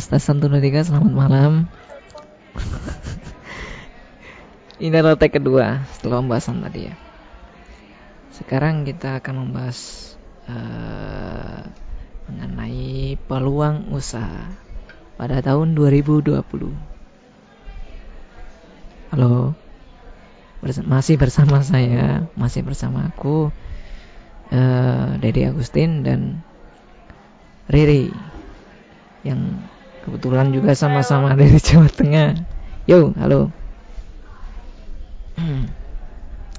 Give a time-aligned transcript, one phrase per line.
[0.00, 1.52] satu dua tiga selamat malam.
[4.76, 6.94] Ini adalah tag kedua setelah pembahasan tadi ya.
[8.36, 10.12] Sekarang kita akan membahas
[10.44, 11.64] uh,
[12.28, 14.52] mengenai peluang usaha
[15.16, 16.36] pada tahun 2020
[19.16, 19.56] halo?
[20.84, 23.48] Masih bersama saya masih bersama aku
[24.52, 26.44] uh, Dedi Agustin dan
[27.72, 28.12] Riri
[29.24, 29.64] yang
[30.06, 32.38] kebetulan juga sama-sama dari Jawa Tengah.
[32.86, 33.50] Yo, halo.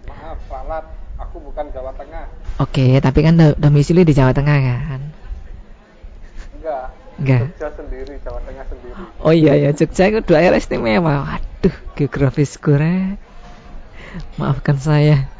[0.04, 2.28] Maaf, Lalat, aku bukan Jawa Tengah.
[2.60, 5.02] Oke, tapi kan domisili di Jawa Tengah kan?
[6.60, 6.86] Enggak.
[7.18, 7.42] Enggak.
[7.56, 9.02] Jogja sendiri, Jawa Tengah sendiri.
[9.23, 11.23] Oh iya ya, Jogja itu daerah istimewa.
[11.23, 13.16] Waduh, geografis gue.
[14.36, 15.32] Maafkan saya.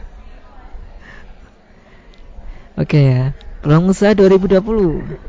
[2.77, 3.33] Oke ya,
[3.66, 5.27] peluang usaha 2020.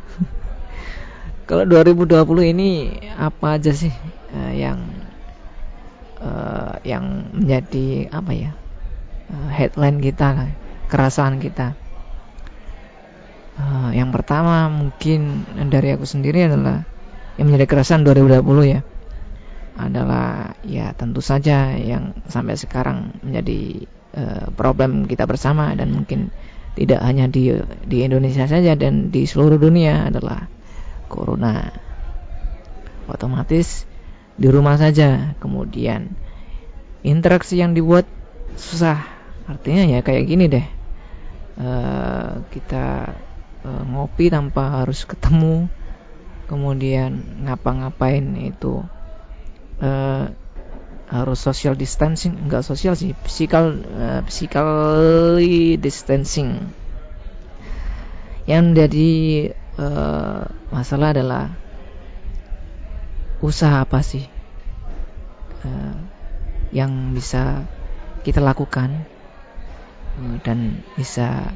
[1.48, 3.88] Kalau 2020 ini apa aja sih
[4.36, 4.84] uh, yang
[6.20, 8.52] uh, yang menjadi apa ya
[9.32, 10.52] uh, headline kita,
[10.92, 11.72] kerasaan kita?
[13.56, 16.84] Uh, yang pertama mungkin dari aku sendiri adalah
[17.40, 18.84] yang menjadi kerasaan 2020 ya
[19.80, 23.88] adalah ya tentu saja yang sampai sekarang menjadi
[24.20, 26.28] uh, problem kita bersama dan mungkin
[26.76, 27.56] tidak hanya di
[27.88, 30.57] di Indonesia saja dan di seluruh dunia adalah
[31.08, 31.72] corona.
[33.08, 33.88] Otomatis
[34.38, 36.14] di rumah saja, kemudian
[37.02, 38.06] interaksi yang dibuat
[38.54, 39.02] susah.
[39.48, 40.66] Artinya ya kayak gini deh.
[41.58, 43.18] Uh, kita
[43.66, 45.66] uh, ngopi tanpa harus ketemu,
[46.46, 48.86] kemudian ngapa-ngapain itu
[49.82, 50.30] uh,
[51.08, 56.68] harus social distancing, enggak sosial sih, physical uh, physically distancing.
[58.44, 59.10] Yang menjadi
[59.78, 60.42] uh,
[60.74, 61.54] masalah adalah
[63.38, 64.26] usaha apa sih
[65.62, 65.96] uh,
[66.74, 67.62] yang bisa
[68.26, 69.06] kita lakukan
[70.18, 71.54] uh, dan bisa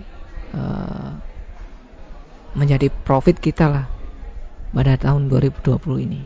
[0.54, 1.18] uh,
[2.54, 3.86] menjadi profit kita lah
[4.72, 6.22] pada tahun 2020 ini.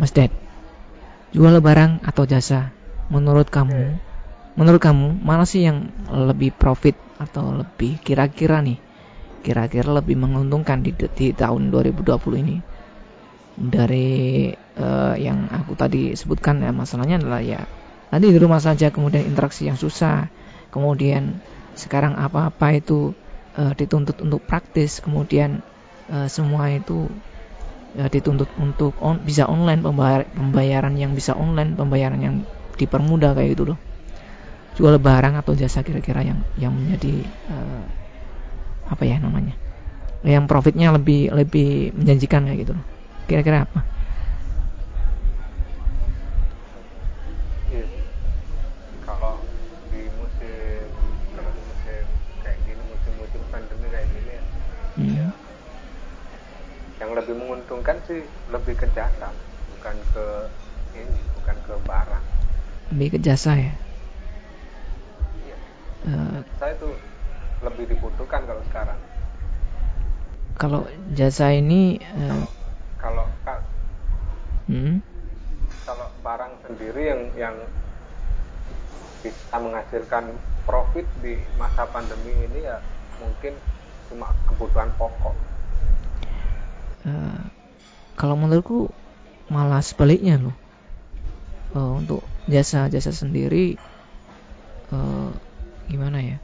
[0.00, 0.32] Mas Dad,
[1.36, 2.72] jual barang atau jasa
[3.12, 4.00] menurut kamu
[4.56, 8.80] menurut kamu mana sih yang lebih profit atau lebih kira-kira nih?
[9.44, 12.56] Kira-kira lebih menguntungkan di, di tahun 2020 ini?
[13.60, 14.48] Dari
[14.80, 17.60] uh, yang aku tadi sebutkan ya masalahnya adalah ya
[18.10, 20.26] nanti di rumah saja kemudian interaksi yang susah
[20.74, 21.38] kemudian
[21.78, 23.14] sekarang apa-apa itu
[23.54, 25.62] uh, dituntut untuk praktis kemudian
[26.10, 27.06] uh, semua itu
[27.98, 32.36] uh, dituntut untuk on, bisa online pembayar, pembayaran yang bisa online pembayaran yang
[32.78, 33.78] dipermudah kayak gitu loh
[34.80, 37.20] jual barang atau jasa kira-kira yang yang menjadi
[37.52, 37.84] uh,
[38.88, 39.52] apa ya namanya
[40.24, 42.74] yang profitnya lebih lebih menjanjikan kayak gitu
[43.28, 43.84] kira-kira apa?
[47.68, 47.84] Iya.
[49.04, 49.36] kalau
[49.92, 50.88] di musim
[51.36, 52.04] kalau di musim
[52.40, 54.42] kayak gini musim-musim pandemi kayak gini ya,
[54.96, 55.12] hmm.
[55.12, 55.28] ya
[57.04, 59.28] yang lebih menguntungkan sih lebih ke jasa
[59.76, 60.26] bukan ke
[60.96, 62.24] ini bukan ke barang.
[62.96, 63.72] Lebih ke jasa ya
[66.06, 66.94] uh, saya tuh
[67.60, 69.00] lebih dibutuhkan kalau sekarang.
[70.60, 70.82] Kalau
[71.16, 72.44] jasa ini uh,
[73.00, 73.64] kalau kak
[74.68, 75.00] hmm?
[75.88, 77.56] kalau barang sendiri yang yang
[79.24, 80.36] bisa menghasilkan
[80.68, 82.80] profit di masa pandemi ini ya
[83.20, 83.56] mungkin
[84.08, 85.36] cuma kebutuhan pokok.
[87.08, 87.40] Uh,
[88.16, 88.92] kalau menurutku
[89.48, 90.56] malah sebaliknya loh.
[91.70, 93.78] Uh, untuk jasa jasa sendiri
[94.90, 95.30] uh,
[95.90, 96.36] gimana ya?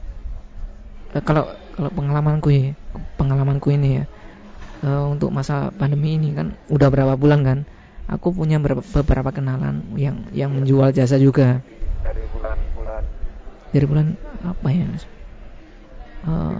[1.15, 2.75] E, kalau kalau pengalamanku ya
[3.15, 4.05] pengalamanku ini ya
[4.83, 7.59] e, untuk masa pandemi ini kan udah berapa bulan kan
[8.11, 11.63] aku punya beberapa, kenalan yang yang menjual jasa juga.
[12.03, 13.03] Dari bulan-bulan
[13.71, 14.07] dari bulan
[14.43, 15.03] apa ya mas?
[16.27, 16.59] Uh,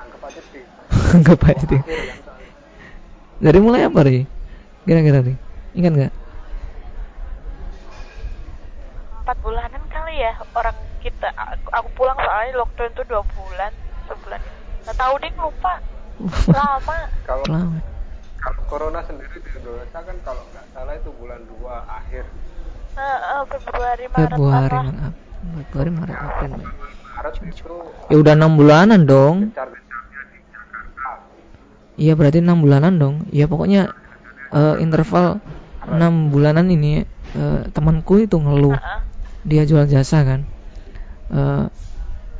[0.00, 0.62] anggap aja sih
[1.20, 1.80] anggap aja sih
[3.42, 4.24] dari mulai apa sih
[4.86, 5.36] kira-kira nih
[5.74, 6.12] ingat nggak?
[9.22, 9.81] Empat bulanan
[10.12, 11.28] kali ya orang kita.
[11.72, 13.72] Aku, pulang soalnya lockdown tuh dua bulan
[14.04, 14.40] sebulan.
[14.84, 15.74] Nggak tahu deh lupa.
[16.52, 16.98] Lama.
[17.28, 17.80] Kalau lama.
[18.42, 22.26] kalau corona sendiri di Indonesia kan kalau nggak salah itu bulan dua akhir.
[22.98, 25.14] Uh, uh, Februari Maret Februari Maret.
[25.62, 26.52] Februari Maret April.
[26.58, 27.74] Maret itu
[28.10, 29.36] ya udah enam bulanan dong.
[31.94, 33.14] Iya berarti enam bulanan dong.
[33.30, 33.94] Ya pokoknya
[34.50, 35.38] uh, interval
[35.86, 37.06] enam bulanan ini
[37.38, 38.74] uh, temanku itu ngeluh.
[38.74, 39.11] Uh -uh
[39.42, 40.40] dia jual jasa kan.
[41.32, 41.66] Uh,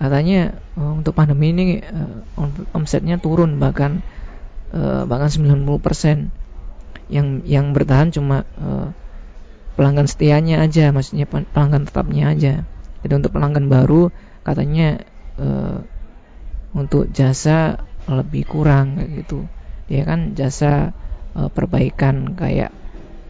[0.02, 4.02] katanya uh, untuk pandemi ini uh, omsetnya turun bahkan
[4.74, 6.28] uh, bahkan 90%
[7.12, 8.90] yang yang bertahan cuma uh,
[9.78, 12.54] pelanggan setianya aja maksudnya pelanggan tetapnya aja.
[13.02, 14.10] Jadi untuk pelanggan baru
[14.42, 15.02] katanya
[15.38, 15.82] uh,
[16.72, 19.46] untuk jasa lebih kurang kayak gitu.
[19.86, 20.92] Dia kan jasa
[21.36, 22.72] uh, perbaikan kayak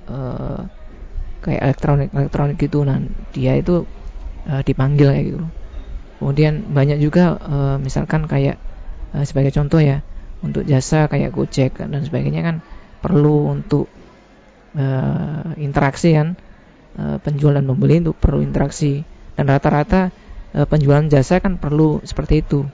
[0.08, 0.66] uh,
[1.42, 2.86] kayak elektronik elektronik gitu.
[2.86, 3.02] Nah
[3.34, 3.84] dia itu
[4.46, 5.42] uh, dipanggil kayak gitu.
[6.22, 8.56] Kemudian banyak juga uh, misalkan kayak
[9.12, 10.06] uh, sebagai contoh ya
[10.42, 12.56] untuk jasa kayak Gojek dan sebagainya kan
[13.02, 13.90] perlu untuk
[14.78, 16.38] uh, interaksi kan.
[16.92, 19.00] Uh, penjual dan pembeli untuk perlu interaksi.
[19.32, 20.12] Dan rata-rata
[20.54, 22.68] uh, penjualan jasa kan perlu seperti itu.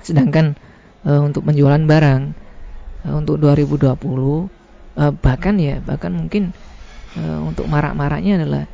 [0.00, 0.56] Sedangkan
[1.04, 2.22] uh, untuk penjualan barang
[3.06, 6.56] uh, untuk 2020 uh, bahkan ya bahkan mungkin
[7.18, 8.64] uh, untuk marak-maraknya adalah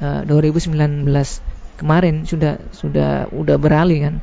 [0.00, 1.06] uh, 2019
[1.80, 4.14] kemarin sudah sudah udah beralih kan.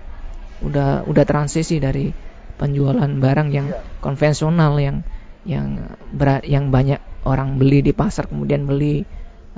[0.62, 2.10] Udah udah transisi dari
[2.58, 3.82] penjualan barang yang iya.
[4.02, 5.06] konvensional yang
[5.46, 9.06] yang berat yang banyak orang beli di pasar kemudian beli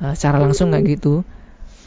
[0.03, 1.23] uh, secara langsung kayak gitu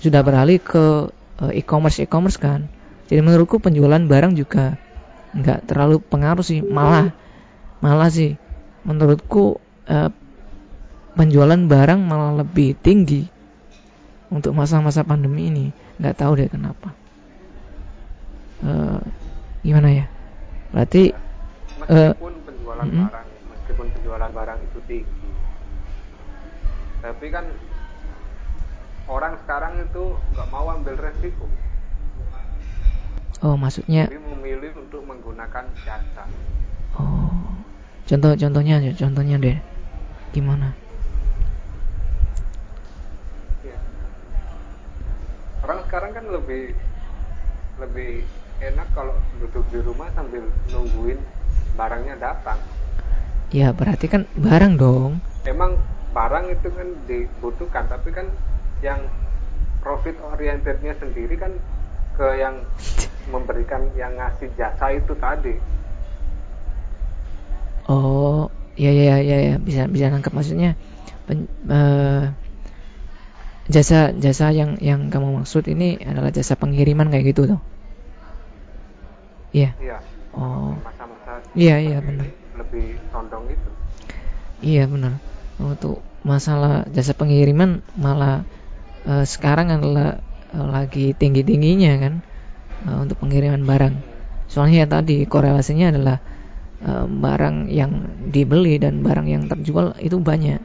[0.02, 2.66] sudah beralih ke uh, e-commerce e-commerce kan.
[3.06, 4.80] Jadi menurutku penjualan barang juga
[5.32, 7.12] nggak terlalu pengaruh sih malah
[7.84, 8.34] malah sih.
[8.82, 10.10] Menurutku uh,
[11.12, 13.28] penjualan barang malah lebih tinggi
[14.32, 15.66] untuk masa-masa pandemi ini.
[16.00, 16.88] Nggak tahu deh kenapa.
[18.64, 19.00] Uh,
[19.60, 20.06] gimana ya?
[20.72, 21.12] Berarti
[21.82, 23.06] meskipun uh, penjualan mm -hmm.
[23.10, 25.28] barang meskipun penjualan barang itu tinggi.
[27.02, 27.44] Tapi kan
[29.10, 31.46] orang sekarang itu nggak mau ambil resiko.
[33.42, 36.24] Oh maksudnya jadi memilih untuk menggunakan jasa.
[36.94, 37.42] Oh
[38.06, 39.58] contoh contohnya aja contohnya deh.
[40.32, 40.81] Gimana
[45.62, 46.74] orang sekarang kan lebih
[47.80, 48.26] lebih
[48.62, 51.18] enak kalau duduk di rumah sambil nungguin
[51.74, 52.60] barangnya datang
[53.52, 55.20] Ya berarti kan barang dong.
[55.44, 55.76] Emang
[56.16, 58.32] barang itu kan dibutuhkan, tapi kan
[58.80, 59.04] yang
[59.84, 61.52] profit orientednya sendiri kan
[62.16, 62.64] ke yang
[63.28, 65.52] memberikan yang ngasih jasa itu tadi.
[67.92, 70.72] Oh, ya ya ya ya bisa bisa nangkep maksudnya
[71.28, 72.32] pen, uh,
[73.72, 77.60] jasa jasa yang yang kamu maksud ini adalah jasa pengiriman kayak gitu tuh.
[79.56, 79.72] Iya.
[79.80, 79.98] Iya.
[80.36, 80.76] Oh.
[81.52, 83.68] Iya iya benar lebih condong itu
[84.62, 85.18] iya benar
[85.58, 88.46] untuk masalah jasa pengiriman malah
[89.04, 90.22] uh, sekarang adalah
[90.54, 92.14] uh, lagi tinggi tingginya kan
[92.86, 93.94] uh, untuk pengiriman barang
[94.46, 96.16] soalnya ya tadi korelasinya adalah
[96.86, 97.92] uh, barang yang
[98.30, 100.60] dibeli dan barang yang terjual itu banyak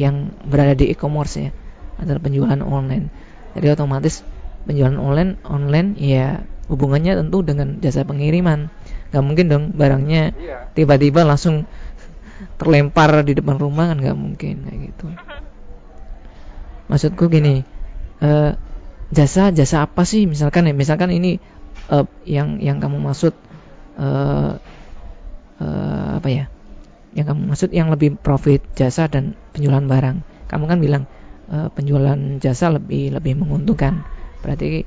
[0.00, 1.50] yang berada di e-commerce ya
[2.00, 3.12] adalah penjualan online.
[3.54, 4.24] Jadi otomatis
[4.64, 8.70] penjualan online online ya hubungannya tentu dengan jasa pengiriman.
[9.10, 10.56] Nggak mungkin dong barangnya iya.
[10.72, 11.66] tiba-tiba langsung
[12.60, 15.06] terlempar di depan rumah kan nggak mungkin kayak gitu.
[16.90, 17.62] Maksudku gini
[18.22, 18.54] uh,
[19.10, 20.30] jasa jasa apa sih?
[20.30, 21.42] Misalkan ya misalkan ini
[21.90, 23.34] uh, yang yang kamu maksud
[23.98, 24.58] uh,
[25.58, 26.44] uh, apa ya?
[27.10, 30.46] Yang kamu maksud yang lebih profit jasa dan penjualan barang.
[30.46, 31.04] Kamu kan bilang
[31.50, 34.06] uh, penjualan jasa lebih lebih menguntungkan.
[34.40, 34.86] Berarti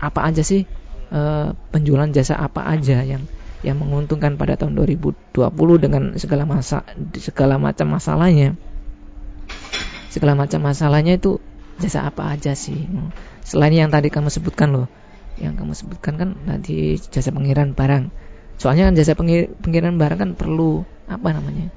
[0.00, 0.64] apa aja sih
[1.10, 3.26] uh, penjualan jasa apa aja yang
[3.64, 5.34] yang menguntungkan pada tahun 2020
[5.82, 6.86] dengan segala masa
[7.18, 8.54] segala macam masalahnya?
[10.08, 11.42] Segala macam masalahnya itu
[11.82, 12.88] jasa apa aja sih?
[13.44, 14.88] Selain yang tadi kamu sebutkan loh
[15.36, 18.04] yang kamu sebutkan kan tadi jasa pengiriman barang.
[18.56, 21.68] Soalnya kan jasa pengir pengiriman barang kan perlu apa namanya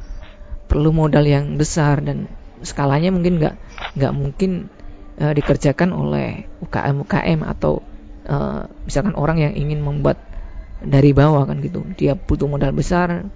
[0.70, 2.32] perlu modal yang besar dan
[2.66, 3.56] skalanya mungkin nggak
[3.96, 4.72] nggak mungkin
[5.20, 7.84] uh, dikerjakan oleh UKM UKM atau
[8.28, 10.20] uh, misalkan orang yang ingin membuat
[10.80, 11.84] dari bawah kan gitu.
[12.00, 13.28] Dia butuh modal besar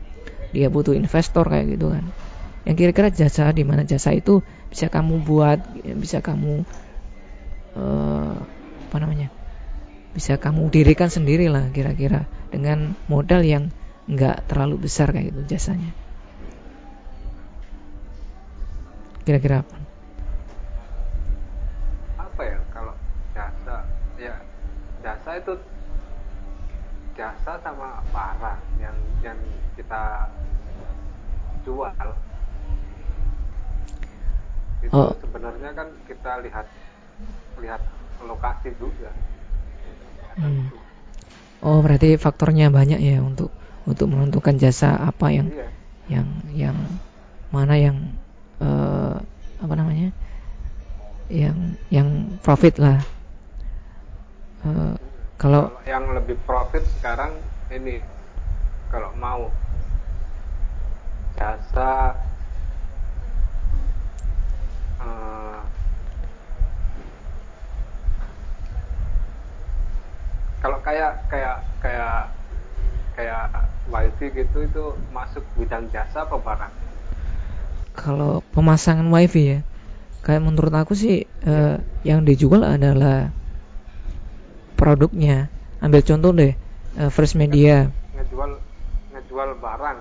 [0.54, 2.06] dia butuh investor kayak gitu kan.
[2.64, 4.40] Yang kira-kira jasa di mana jasa itu
[4.70, 5.60] bisa kamu buat
[6.00, 6.64] bisa kamu
[7.76, 8.38] uh,
[8.90, 9.34] apa namanya
[10.14, 13.74] bisa kamu dirikan sendiri lah kira-kira dengan modal yang
[14.06, 15.90] nggak terlalu besar kayak gitu jasanya
[19.24, 19.76] kira-kira apa
[22.20, 22.94] apa ya kalau
[23.32, 23.76] jasa
[24.20, 24.36] ya
[25.04, 25.54] jasa itu
[27.14, 29.40] jasa sama barang yang yang
[29.80, 30.28] kita
[31.64, 31.92] jual
[34.84, 35.16] itu oh.
[35.24, 36.68] sebenarnya kan kita lihat
[37.64, 37.82] lihat
[38.24, 39.12] lokasi juga
[40.42, 40.68] hmm.
[41.64, 43.54] oh berarti faktornya banyak ya untuk
[43.88, 45.68] untuk menentukan jasa apa yang iya.
[46.08, 46.78] yang yang
[47.52, 47.98] mana yang
[48.64, 49.16] uh,
[49.60, 50.10] apa namanya
[51.28, 53.00] yang yang profit lah.
[54.64, 54.96] Uh,
[55.36, 57.36] kalau yang lebih profit sekarang
[57.68, 58.00] ini
[58.88, 59.52] kalau mau.
[61.34, 62.14] Jasa
[65.02, 65.60] eh,
[70.62, 72.30] kalau kayak kayak kayak
[73.18, 73.44] kayak
[73.90, 76.74] wifi gitu itu masuk bidang jasa apa barang?
[77.94, 79.60] Kalau pemasangan wifi ya
[80.24, 81.76] kayak menurut aku sih eh,
[82.08, 83.30] yang dijual adalah
[84.80, 85.52] produknya.
[85.84, 86.56] Ambil contoh deh
[86.98, 87.92] eh, First Media.
[88.16, 88.52] Ngejual
[89.12, 89.98] ngejual barang.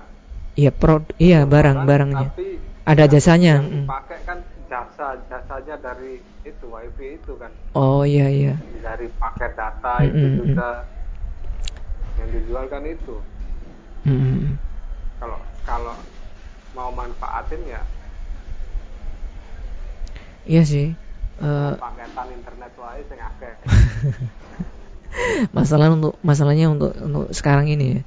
[0.53, 2.29] Iya pro iya barang barangnya.
[2.33, 3.75] tapi ada jasanya yang mm.
[3.87, 4.37] dipakai kan
[4.69, 7.51] jasa jasanya dari itu wifi itu kan.
[7.75, 8.53] Oh iya iya.
[8.79, 10.37] Dari paket data Mm, itu mm, mm.
[10.39, 10.69] juga.
[12.21, 13.15] Yang dijual kan itu.
[14.03, 14.51] Mm, mm.
[15.19, 15.95] kalau kalau
[16.73, 17.81] mau manfaatin ya?
[20.43, 20.87] Iya sih
[21.43, 23.53] Eh, paketan internet wae sing akeh.
[25.57, 28.01] Masalah untuk masalahnya untuk untuk sekarang ini ya.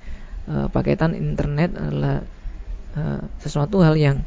[0.46, 2.23] Eh, paketan internet adalah
[2.94, 4.23] eh, sesuatu hal yang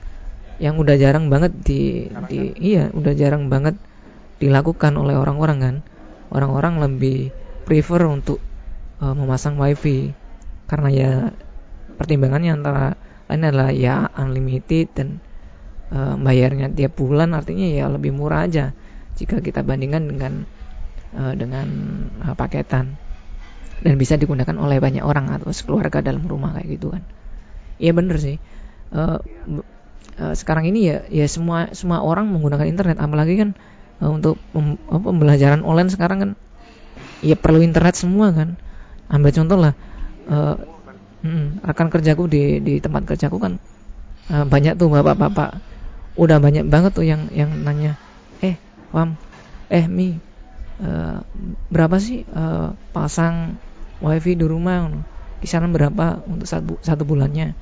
[0.60, 3.80] yang udah jarang banget di, Sekarang di iya udah jarang banget
[4.44, 5.76] dilakukan oleh orang-orang kan.
[6.30, 7.32] Orang-orang lebih
[7.64, 8.44] prefer untuk
[9.00, 10.12] eh, memasang wifi.
[10.68, 11.12] Karena ya
[11.96, 15.22] pertimbangannya antara lain adalah ya unlimited dan
[15.94, 18.74] eh, bayarnya tiap bulan artinya ya lebih murah aja
[19.18, 20.34] jika kita bandingkan dengan
[21.16, 21.68] eh, dengan
[22.26, 22.98] eh, paketan.
[23.80, 27.04] Dan bisa digunakan oleh banyak orang atau sekeluarga dalam rumah kayak gitu kan.
[27.80, 28.38] Iya bener sih.
[29.48, 29.68] B-
[30.20, 32.98] eh, sekarang ini ya ya semua semua orang menggunakan internet.
[33.00, 33.50] Apalagi kan
[34.04, 36.32] eh, untuk pem- pembelajaran online sekarang kan
[37.24, 38.60] ya perlu internet semua kan.
[39.10, 39.74] Ambil contoh lah
[40.30, 40.56] eh,
[41.64, 43.54] rekan kerjaku di di tempat kerjaku kan
[44.32, 45.60] eh, banyak tuh bapak-bapak.
[46.20, 47.96] Udah banyak banget tuh yang yang nanya
[48.44, 48.56] eh
[48.92, 49.16] Wam
[49.72, 50.16] eh Mi
[50.80, 51.18] eh,
[51.72, 53.60] berapa sih eh, pasang
[54.00, 54.88] wifi di rumah?
[55.40, 57.56] Kisaran berapa untuk satu satu bulannya?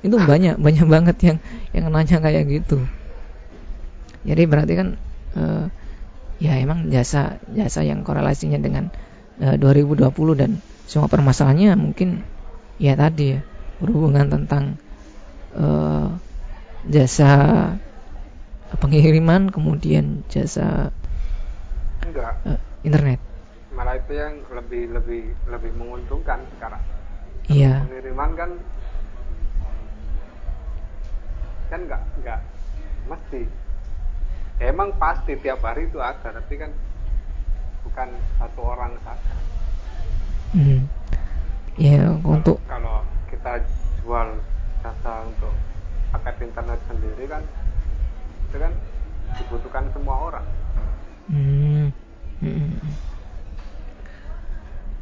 [0.00, 1.38] Itu banyak banyak banget yang
[1.76, 2.80] yang nanya kayak gitu.
[4.24, 4.88] Jadi berarti kan
[5.36, 5.64] eh,
[6.42, 8.88] ya emang jasa jasa yang korelasinya dengan
[9.40, 12.24] eh, 2020 dan semua permasalahannya mungkin
[12.82, 13.40] ya tadi ya
[13.78, 14.74] berhubungan tentang
[15.54, 16.08] eh,
[16.90, 17.30] jasa
[18.82, 20.90] pengiriman kemudian jasa
[22.02, 22.34] enggak.
[22.50, 23.20] eh, internet.
[23.70, 26.82] Malah itu yang lebih lebih lebih menguntungkan sekarang.
[27.46, 27.86] Iya.
[27.86, 28.50] Pengiriman kan
[31.70, 32.40] kan nggak nggak
[33.06, 33.42] mesti.
[34.58, 36.70] Ya, emang pasti tiap hari itu ada tapi kan
[37.86, 38.08] bukan
[38.38, 39.34] satu orang saja.
[40.52, 40.84] Hmm.
[41.80, 43.00] Ya untuk kalau
[43.32, 43.62] kita
[44.02, 44.28] jual
[44.82, 45.52] jasa untuk
[46.12, 47.42] paket internet sendiri kan
[48.50, 48.72] itu kan
[49.38, 50.46] dibutuhkan semua orang
[51.32, 51.88] Hmm.
[52.42, 52.74] Hmm.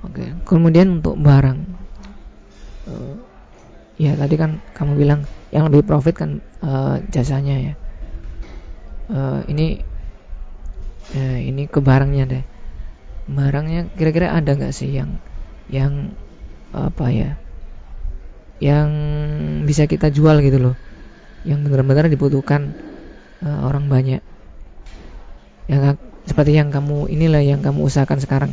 [0.05, 1.59] Oke, kemudian untuk barang,
[2.91, 3.17] Eh,
[4.01, 5.21] ya tadi kan kamu bilang
[5.53, 7.75] yang lebih profit kan eh, jasanya ya.
[9.11, 9.67] Eh, ini,
[11.15, 12.45] eh, ini ke barangnya deh.
[13.31, 15.11] Barangnya kira-kira ada nggak sih yang,
[15.71, 16.15] yang
[16.71, 17.31] apa ya,
[18.63, 18.91] yang
[19.67, 20.77] bisa kita jual gitu loh,
[21.43, 22.71] yang benar-benar dibutuhkan
[23.43, 24.23] eh, orang banyak.
[25.67, 28.53] Yang seperti yang kamu inilah yang kamu usahakan sekarang.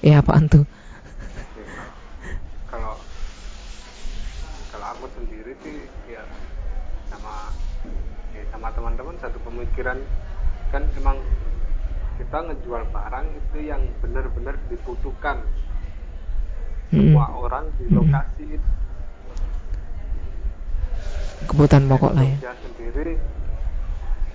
[0.00, 0.64] Eh apaan tuh?
[2.70, 2.96] Kalau
[4.72, 6.24] kalau aku sendiri sih ya
[7.12, 7.52] sama
[8.32, 10.00] ya sama teman-teman satu pemikiran.
[10.70, 11.18] Kan emang
[12.16, 15.42] kita ngejual barang itu yang benar-benar dibutuhkan
[16.90, 17.14] Hmm.
[17.14, 17.96] semua orang di Hmm.
[18.02, 18.70] lokasi itu
[21.46, 23.14] kebutuhan pokok lah ya Jogja sendiri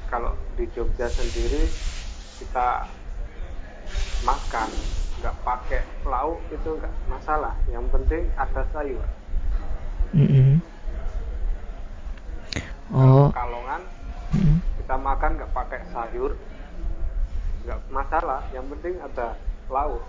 [0.08, 1.64] kalau di Jogja sendiri
[2.40, 2.68] kita
[4.24, 4.70] makan
[5.22, 9.06] nggak pakai lauk itu nggak masalah yang penting ada sayur
[10.12, 10.60] Mm-mm.
[12.92, 13.82] oh kalongan
[14.36, 14.58] mm.
[14.84, 16.32] kita makan nggak pakai sayur
[17.64, 19.34] nggak masalah yang penting ada
[19.70, 20.04] lauk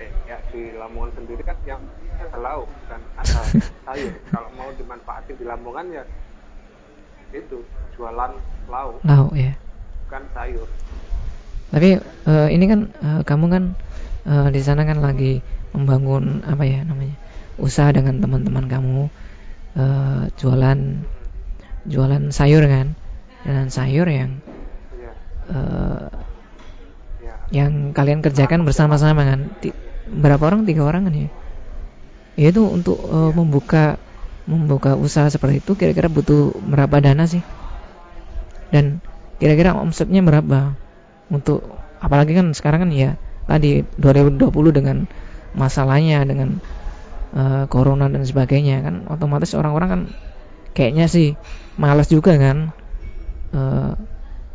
[0.00, 1.80] eh, ya di Lamongan sendiri kan yang
[2.20, 3.40] ada lauk dan ada
[3.88, 4.12] sayur.
[4.28, 6.04] Kalau mau dimanfaatin di Lamongan ya
[7.32, 7.62] itu
[7.96, 8.32] jualan
[8.68, 8.98] lauk.
[9.04, 9.52] Lauk ya.
[10.08, 10.68] Bukan sayur.
[11.70, 13.64] Tapi eh, ini kan eh, kamu kan
[14.26, 15.40] eh, di sana kan lagi
[15.70, 17.14] membangun apa ya namanya
[17.60, 19.00] usaha dengan teman-teman kamu
[19.78, 20.80] eh, jualan
[21.88, 22.92] jualan sayur kan?
[23.40, 24.36] Dan sayur yang
[25.00, 25.12] ya
[27.58, 29.40] yang kalian kerjakan bersama-sama kan?
[29.62, 29.76] Ti-
[30.06, 30.62] berapa orang?
[30.68, 31.28] Tiga orang kan ya?
[32.40, 33.84] Ya itu untuk eh, membuka
[34.50, 36.40] membuka usaha seperti itu kira-kira butuh
[36.72, 37.42] berapa dana sih?
[38.70, 39.02] Dan
[39.40, 40.76] kira-kira omsetnya berapa?
[41.30, 43.10] Untuk apalagi kan sekarang kan ya
[43.48, 45.06] tadi 2020 dengan
[45.56, 46.60] masalahnya dengan
[47.34, 50.02] eh, corona dan sebagainya kan otomatis orang-orang kan
[50.76, 51.28] kayaknya sih
[51.78, 52.58] malas juga kan
[53.56, 53.92] eh,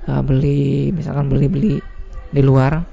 [0.09, 1.83] eh, beli misalkan beli-beli
[2.35, 2.83] di luar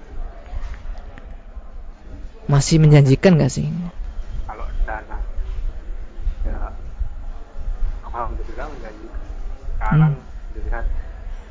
[2.47, 3.67] masih menjanjikan gak sih
[4.47, 5.19] kalau dana
[6.47, 6.71] ya
[8.07, 9.23] alhamdulillah menjanjikan
[9.75, 10.55] sekarang hmm.
[10.55, 10.87] dilihat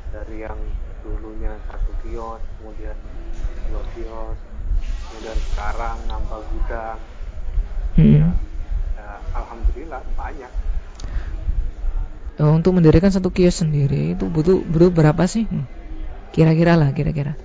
[0.08, 0.56] dari yang
[1.04, 2.96] dulunya satu kios kemudian
[3.68, 4.38] dua kios
[4.80, 6.98] kemudian sekarang nambah gudang
[8.00, 8.14] hmm.
[8.16, 8.28] ya,
[8.96, 10.52] ya, alhamdulillah banyak
[12.40, 15.68] oh, untuk mendirikan satu kios sendiri itu butuh butuh berapa sih hmm.
[16.32, 17.36] kira-kira lah kira-kira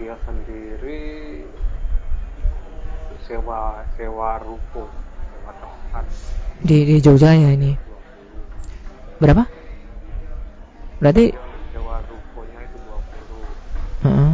[0.00, 1.44] kios sendiri
[3.28, 6.04] sewa sewa ruko sewa tempat
[6.64, 7.76] di di Jogja ya ini?
[9.20, 9.44] Berapa?
[11.00, 11.36] Berarti
[11.76, 14.32] sewa rukonya itu 20 uh -huh.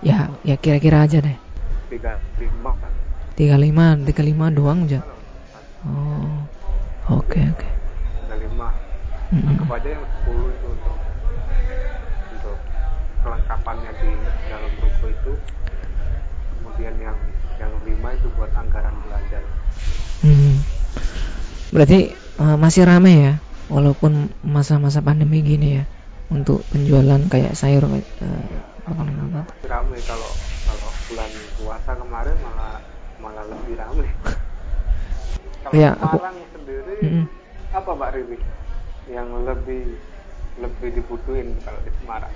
[0.00, 1.36] Ya ya kira-kira aja deh.
[1.90, 2.72] Tiga lima
[3.40, 5.00] tiga lima tiga lima doang aja
[5.88, 6.44] oh
[7.08, 7.56] oke okay, oke.
[7.56, 7.72] Okay.
[8.20, 8.68] tiga lima.
[9.30, 10.96] Anggap aja yang sepuluh itu untuk
[12.36, 12.58] untuk
[13.24, 14.10] kelengkapannya di
[14.50, 15.32] dalam ruko itu.
[16.60, 17.16] Kemudian yang
[17.56, 19.40] yang lima itu buat anggaran belanja.
[20.20, 20.60] Hmm.
[21.72, 23.34] berarti uh, masih rame ya
[23.72, 25.84] walaupun masa-masa pandemi gini ya
[26.28, 28.00] untuk penjualan kayak sayur uh,
[29.68, 30.30] rame kalau
[30.66, 32.74] kalau bulan puasa kemarin malah
[33.20, 34.08] malah lebih ramai.
[35.60, 36.52] Kalau ya, Semarang aku...
[36.56, 37.26] sendiri mm -hmm.
[37.76, 38.38] apa Mbak Riri
[39.12, 40.00] yang lebih
[40.56, 42.34] lebih dibutuhin kalau di Semarang?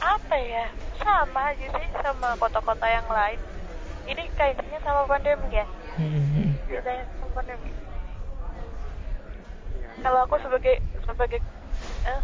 [0.00, 0.72] Apa ya?
[0.96, 3.40] Sama aja sih sama kota-kota yang lain.
[4.08, 5.66] Ini kayaknya sama pandemi ya?
[6.00, 6.48] Mm-hmm.
[6.72, 7.04] Yeah.
[7.12, 7.70] sama pandemi.
[9.76, 9.94] Yeah.
[10.00, 11.40] Kalau aku sebagai sebagai
[12.08, 12.20] eh,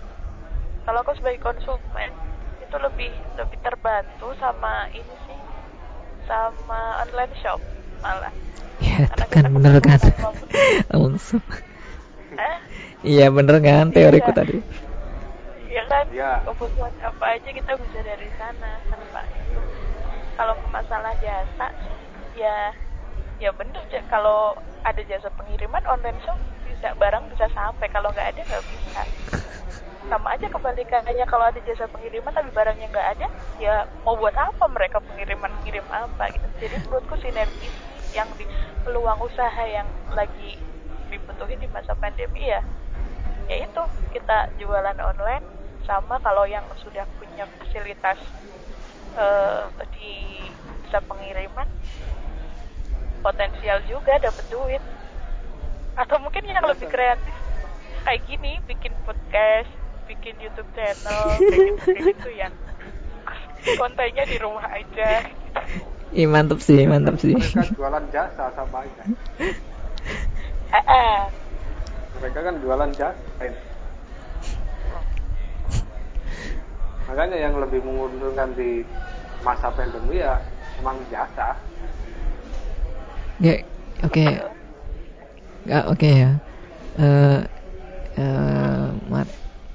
[0.83, 2.11] kalau aku sebagai konsumen
[2.59, 5.38] itu lebih lebih terbantu sama ini sih
[6.27, 7.61] sama online shop
[8.03, 8.35] malah.
[8.83, 10.01] Ya kan bener kan?
[10.90, 11.42] langsung.
[12.33, 12.57] Eh?
[13.05, 14.38] iya bener kan teoriku iya.
[14.42, 14.59] tadi?
[15.68, 16.05] Iya kan?
[16.11, 16.33] Ya.
[16.49, 19.61] kebutuhan apa aja kita bisa dari sana tanpa itu.
[20.35, 21.68] Kalau masalah jasa
[22.35, 22.73] ya
[23.38, 27.87] ya bener kalau ada jasa pengiriman online shop bisa barang bisa sampai.
[27.92, 29.03] Kalau nggak ada nggak bisa
[30.11, 33.27] sama aja kebalikannya kalau ada jasa pengiriman tapi barangnya nggak ada
[33.62, 36.47] ya mau buat apa mereka pengiriman ngirim apa gitu.
[36.59, 37.69] Jadi menurutku sinergi
[38.12, 38.45] yang di
[38.83, 40.59] peluang usaha yang lagi
[41.09, 42.61] dibutuhin di masa pandemi ya
[43.51, 43.83] yaitu
[44.15, 45.45] kita jualan online
[45.83, 48.19] sama kalau yang sudah punya fasilitas
[49.19, 49.67] uh,
[49.99, 50.47] di
[50.93, 51.65] jasa pengiriman
[53.25, 54.83] potensial juga dapat duit.
[55.97, 57.33] Atau mungkin yang lebih kreatif
[58.05, 62.49] kayak gini bikin podcast bikin YouTube channel kayak gitu, gitu ya
[63.79, 65.27] kontennya di rumah aja
[66.12, 67.33] Iya mantap sih, mantap sih.
[67.33, 69.03] Mereka jualan jasa sama aja.
[72.21, 73.49] Mereka kan jualan jasa.
[77.09, 78.85] Makanya yang lebih menguntungkan di
[79.41, 80.37] masa pandemi ya
[80.85, 81.57] emang jasa.
[83.41, 83.65] Ya,
[84.05, 84.12] oke.
[84.12, 84.31] Okay.
[85.65, 86.31] Ya, oke okay ya.
[87.01, 87.41] Uh,
[88.21, 88.87] uh,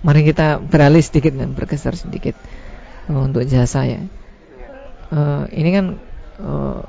[0.05, 2.35] mari kita beralih sedikit dan bergeser sedikit
[3.09, 4.01] uh, untuk jasa ya.
[5.07, 5.85] Uh, ini kan
[6.43, 6.81] uh,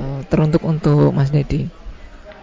[0.00, 1.68] uh, teruntuk untuk Mas Dedi.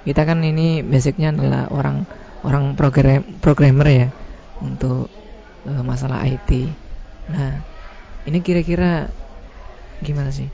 [0.02, 2.06] Kita kan ini basicnya adalah orang
[2.42, 4.08] orang program programmer ya
[4.62, 5.10] untuk
[5.68, 6.70] uh, masalah IT.
[7.30, 7.62] Nah,
[8.26, 9.10] ini kira-kira
[10.02, 10.50] gimana sih?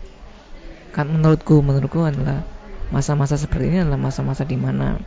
[0.92, 2.44] Kan menurutku menurutku adalah
[2.92, 5.00] masa-masa seperti ini adalah masa-masa di mana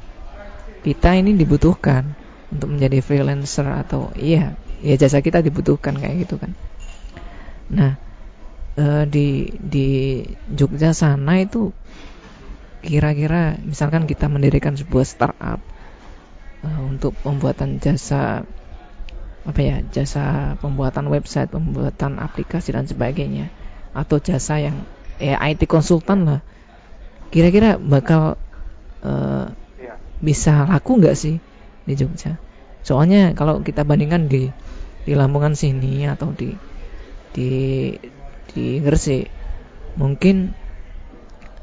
[0.81, 2.17] kita ini dibutuhkan
[2.51, 6.53] untuk menjadi freelancer atau iya ya jasa kita dibutuhkan kayak gitu kan.
[7.71, 7.95] Nah
[8.75, 9.89] e, di di
[10.51, 11.71] Jogja sana itu
[12.81, 15.61] kira-kira misalkan kita mendirikan sebuah startup
[16.65, 18.43] e, untuk pembuatan jasa
[19.41, 23.49] apa ya jasa pembuatan website pembuatan aplikasi dan sebagainya
[23.97, 24.85] atau jasa yang
[25.17, 26.41] ya IT konsultan lah
[27.33, 28.37] kira-kira bakal
[29.01, 29.49] uh,
[30.21, 31.37] bisa laku nggak sih
[31.85, 32.37] di Jogja.
[32.81, 34.49] Soalnya kalau kita bandingkan di
[35.05, 36.53] di Lamongan sini atau di
[37.33, 37.51] di
[38.51, 39.31] di Gresik,
[39.97, 40.53] mungkin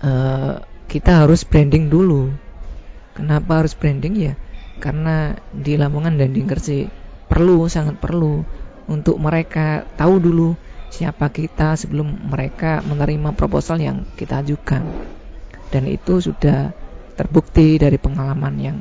[0.02, 2.32] uh, kita harus branding dulu.
[3.18, 4.34] Kenapa harus branding ya?
[4.78, 6.88] Karena di Lamongan dan di Gresik
[7.28, 8.46] perlu sangat perlu
[8.88, 10.56] untuk mereka tahu dulu
[10.88, 14.88] siapa kita sebelum mereka menerima proposal yang kita ajukan.
[15.68, 16.72] Dan itu sudah
[17.20, 18.78] terbukti dari pengalaman yang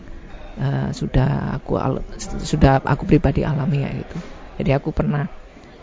[0.60, 1.78] uh, sudah aku
[2.42, 4.18] sudah aku pribadi alami ya itu.
[4.56, 5.28] Jadi aku pernah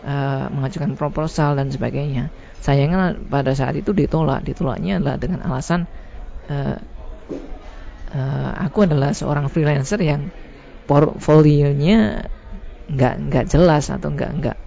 [0.02, 2.30] uh, mengajukan proposal dan sebagainya.
[2.60, 4.42] Sayangnya pada saat itu ditolak.
[4.42, 5.86] Ditolaknya adalah dengan alasan
[6.50, 6.76] uh,
[8.14, 10.30] uh, aku adalah seorang freelancer yang
[10.84, 12.28] portfolionya
[12.84, 14.58] nggak nggak jelas atau nggak nggak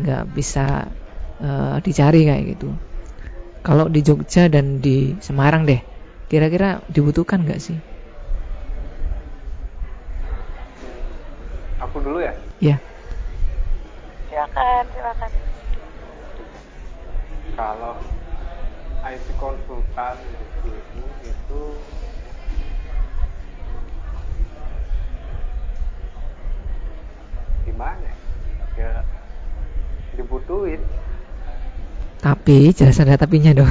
[0.00, 0.88] nggak bisa
[1.42, 2.72] uh, dicari kayak gitu.
[3.62, 5.78] Kalau di Jogja dan di Semarang deh,
[6.26, 7.78] kira-kira dibutuhkan nggak sih?
[12.62, 12.70] Ya?
[12.70, 12.76] Iya.
[14.30, 15.30] Silakan, silakan.
[17.58, 17.94] Kalau
[19.02, 20.14] IT konsultan
[20.62, 20.70] itu
[21.26, 21.62] itu
[27.66, 28.10] gimana
[28.78, 29.02] ya
[30.14, 30.78] dibutuhin
[32.22, 33.70] tapi jelas ada tapinya dong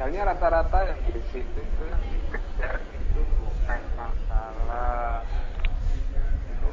[0.00, 5.20] soalnya rata-rata yang di situ itu yang dikejar itu bukan masalah
[6.48, 6.70] itu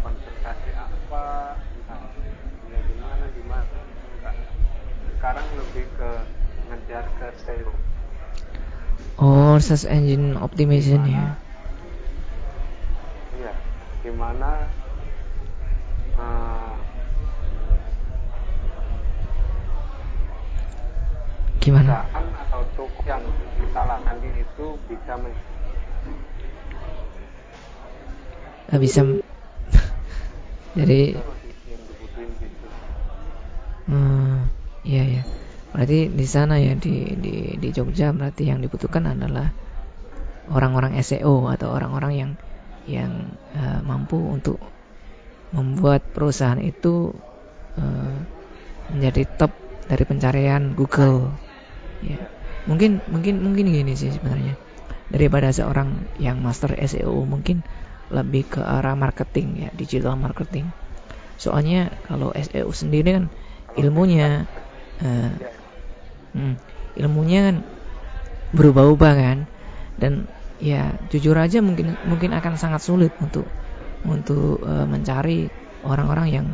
[0.00, 1.24] konsultasi apa
[1.60, 2.02] entah
[2.72, 3.78] ya gimana gimana
[4.16, 4.34] enggak
[5.26, 6.10] sekarang lebih ke
[6.70, 7.74] ngejar ke SEO
[9.18, 11.34] oh search engine optimization ya.
[13.34, 13.52] Iya
[14.06, 14.70] gimana
[16.14, 16.78] uh,
[21.58, 22.06] gimana?
[22.06, 23.26] perusahaan atau toko yang
[23.58, 25.34] kita layani itu bisa men
[28.70, 29.02] Gak bisa
[30.78, 31.18] jadi
[33.90, 34.55] hmm,
[34.86, 35.22] iya ya
[35.74, 39.50] berarti di sana ya di di di Jogja berarti yang dibutuhkan adalah
[40.48, 42.30] orang-orang SEO atau orang-orang yang
[42.86, 43.12] yang
[43.58, 44.62] uh, mampu untuk
[45.50, 47.10] membuat perusahaan itu
[47.78, 48.18] uh,
[48.94, 49.52] menjadi top
[49.86, 51.34] dari pencarian Google.
[52.02, 52.18] Ya.
[52.66, 54.54] Mungkin mungkin mungkin gini sih sebenarnya.
[55.06, 57.62] Daripada seorang yang master SEO mungkin
[58.10, 60.70] lebih ke arah marketing ya digital marketing.
[61.38, 63.26] Soalnya kalau SEO sendiri kan
[63.78, 64.46] ilmunya
[65.02, 65.32] uh,
[66.96, 67.56] ilmunya kan
[68.52, 69.38] berubah-ubah kan?
[69.96, 73.44] Dan ya jujur aja mungkin mungkin akan sangat sulit untuk
[74.04, 75.48] untuk uh, mencari
[75.84, 76.46] orang-orang yang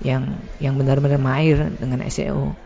[0.00, 0.22] yang
[0.62, 2.56] yang benar-benar mahir dengan SEO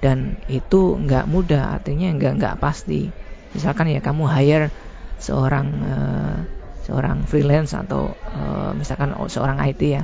[0.00, 3.12] dan itu nggak mudah artinya nggak nggak pasti.
[3.52, 4.68] Misalkan ya kamu hire
[5.20, 6.36] seorang uh,
[6.88, 10.02] seorang freelance atau uh, misalkan seorang IT ya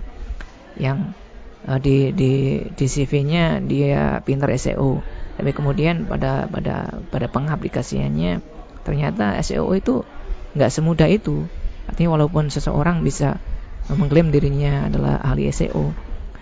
[0.77, 1.17] yang
[1.67, 5.03] uh, di di di CV-nya dia pintar SEO
[5.37, 8.41] tapi kemudian pada pada pada pengaplikasiannya
[8.83, 10.07] ternyata SEO itu
[10.57, 11.45] nggak semudah itu.
[11.87, 13.37] Artinya walaupun seseorang bisa
[13.93, 15.93] mengklaim dirinya adalah ahli SEO,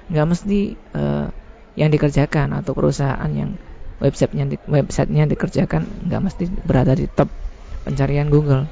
[0.08, 1.28] nggak mesti uh,
[1.74, 3.58] yang dikerjakan atau perusahaan yang
[3.98, 7.28] websitenya websitenya dikerjakan nggak mesti berada di top
[7.82, 8.70] pencarian Google.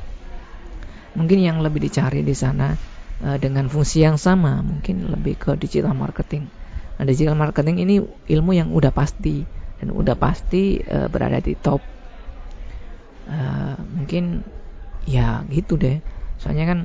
[1.13, 2.73] Mungkin yang lebih dicari di sana
[3.23, 6.51] uh, dengan fungsi yang sama, mungkin lebih ke digital marketing.
[6.99, 7.95] Nah, digital marketing ini
[8.29, 9.43] ilmu yang udah pasti
[9.81, 11.81] dan udah pasti uh, berada di top.
[13.23, 14.43] Uh, mungkin
[15.07, 15.99] ya gitu deh
[16.39, 16.79] soalnya kan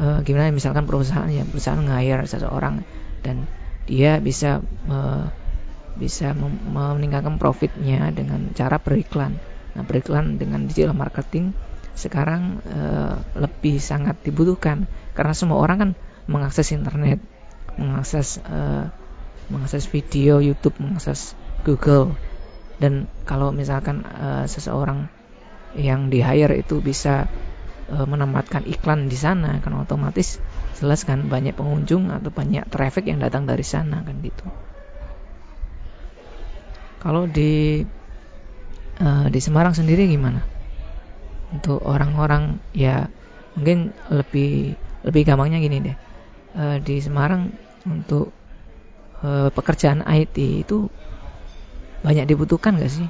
[0.00, 2.84] e, gimana misalkan perusahaan ya perusahaan nge seseorang
[3.24, 3.44] dan
[3.84, 4.98] dia bisa e,
[5.94, 9.36] bisa meningkatkan profitnya dengan cara beriklan
[9.74, 11.52] nah beriklan dengan digital marketing
[11.94, 12.80] sekarang e,
[13.38, 15.90] lebih sangat dibutuhkan karena semua orang kan
[16.26, 17.22] mengakses internet
[17.78, 18.90] mengakses e,
[19.50, 21.34] mengakses video YouTube mengakses
[21.66, 22.14] Google
[22.78, 25.06] dan kalau misalkan e, seseorang
[25.74, 27.26] yang di hire itu bisa
[27.90, 30.38] e, menempatkan iklan di sana kan otomatis
[30.78, 34.46] jelas kan banyak pengunjung atau banyak traffic yang datang dari sana kan gitu.
[37.02, 37.84] Kalau di
[38.98, 40.42] e, di Semarang sendiri gimana?
[41.54, 43.06] Untuk orang-orang ya
[43.54, 45.96] mungkin lebih lebih gampangnya gini deh.
[46.54, 47.52] E, di Semarang
[47.84, 48.32] untuk
[49.20, 50.88] e, pekerjaan IT itu
[52.04, 53.08] banyak dibutuhkan gak sih?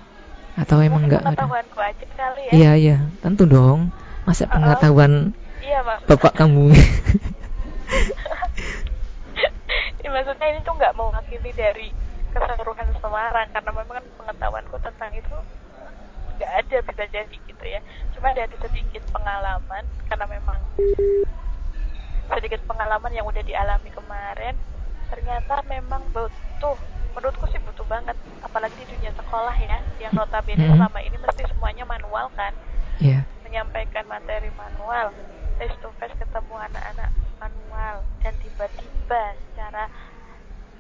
[0.55, 1.51] atau emang enggak ada?
[1.51, 2.53] aja kali ya.
[2.55, 3.91] Iya iya, tentu dong.
[4.25, 6.07] Masa pengetahuan uh, iya, Mak.
[6.09, 6.71] bapak kamu?
[10.03, 11.93] ya, maksudnya ini tuh nggak mewakili dari
[12.33, 15.37] keseluruhan Semarang karena memang pengetahuanku tentang itu
[16.39, 17.83] nggak ada bisa jadi gitu ya.
[18.17, 20.57] Cuma dari sedikit pengalaman karena memang
[22.33, 24.55] sedikit pengalaman yang udah dialami kemarin
[25.13, 26.77] ternyata memang butuh
[27.15, 30.77] menurutku sih butuh banget apalagi di dunia sekolah ya yang notabene mm -hmm.
[30.81, 32.53] selama ini mesti semuanya manual kan
[32.99, 33.23] yeah.
[33.47, 35.15] menyampaikan materi manual
[35.61, 39.87] face to face ketemu anak-anak manual dan tiba-tiba secara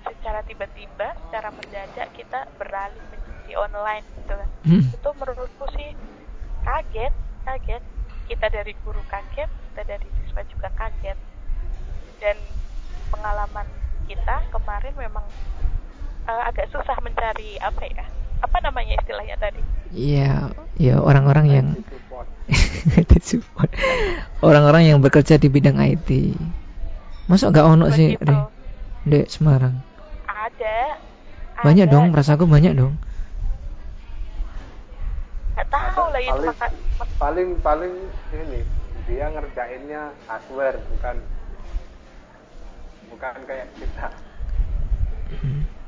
[0.04, 4.84] secara tiba-tiba secara mendadak kita beralih menjadi online gitu kan mm.
[4.90, 5.90] itu menurutku sih
[6.66, 7.14] kaget
[7.46, 7.82] kaget
[8.26, 11.18] kita dari guru kaget kita dari siswa juga kaget
[12.24, 12.40] dan
[13.12, 13.68] pengalaman
[14.08, 15.24] kita kemarin memang
[16.24, 18.04] uh, agak susah mencari apa ya
[18.40, 19.60] apa namanya istilahnya tadi?
[19.92, 20.48] Iya
[20.80, 21.66] ya orang-orang yang
[23.28, 23.68] support.
[24.40, 26.36] Orang-orang yang bekerja di bidang IT
[27.28, 28.16] masa nggak ono sih
[29.04, 29.76] di Semarang.
[30.28, 30.96] Ada
[31.60, 31.92] banyak ada.
[31.92, 32.96] dong aku banyak dong.
[35.54, 36.80] Gak tahu lah itu paling,
[37.20, 37.94] paling paling
[38.32, 38.60] ini
[39.04, 41.16] dia ngerjainnya hardware bukan
[43.24, 44.06] bukan kayak kita.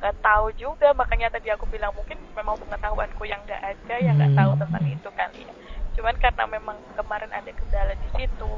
[0.00, 4.32] Nggak tahu juga makanya tadi aku bilang mungkin memang pengetahuanku yang nggak ada yang nggak
[4.32, 5.54] tahu tentang itu kali ya.
[6.00, 8.52] Cuman karena memang kemarin ada kendala di situ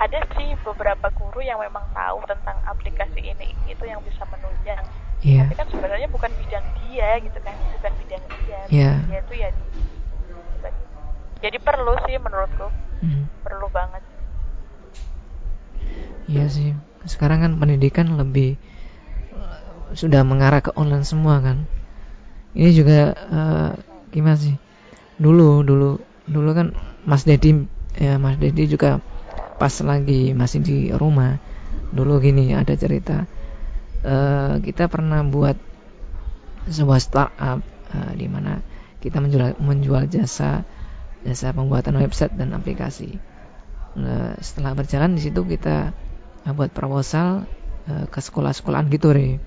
[0.00, 4.82] ada sih beberapa guru yang memang tahu tentang aplikasi ini itu yang bisa menunjang.
[5.20, 5.44] Yeah.
[5.44, 8.60] tapi kan sebenarnya bukan bidang dia gitu kan bukan bidang dia.
[8.72, 8.96] Yeah.
[9.06, 9.48] dia itu ya
[11.40, 12.68] jadi perlu sih menurutku.
[13.00, 13.24] Hmm.
[13.40, 14.04] perlu banget.
[16.28, 16.76] Iya sih
[17.08, 18.60] sekarang kan pendidikan lebih
[19.94, 21.66] sudah mengarah ke online semua kan
[22.54, 23.70] ini juga uh,
[24.14, 24.54] gimana sih
[25.18, 26.74] dulu dulu dulu kan
[27.06, 27.66] Mas Dedi
[27.98, 29.02] ya Mas Dedi juga
[29.58, 31.36] pas lagi masih di rumah
[31.90, 33.26] dulu gini ada cerita
[34.06, 35.58] uh, kita pernah buat
[36.70, 37.60] sebuah startup
[37.90, 38.62] uh, di mana
[39.02, 40.62] kita menjual menjual jasa
[41.24, 43.20] jasa pembuatan website dan aplikasi.
[43.96, 45.92] Nah, setelah berjalan di situ kita
[46.48, 47.44] buat proposal
[47.88, 49.38] uh, ke sekolah-sekolahan gitu re.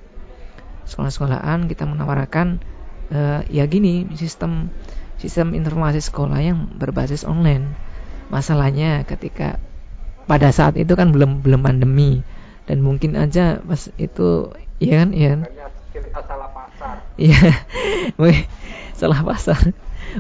[0.86, 2.62] Sekolah-sekolahan kita menawarkan
[3.10, 4.70] uh, ya gini sistem
[5.18, 7.74] sistem informasi sekolah yang berbasis online.
[8.30, 9.58] Masalahnya ketika
[10.26, 12.24] pada saat itu kan belum belum pandemi
[12.64, 15.42] dan mungkin aja pas itu ya kan ya
[15.92, 16.96] kita salah pasar.
[17.20, 17.52] Iya.
[19.04, 19.60] salah pasar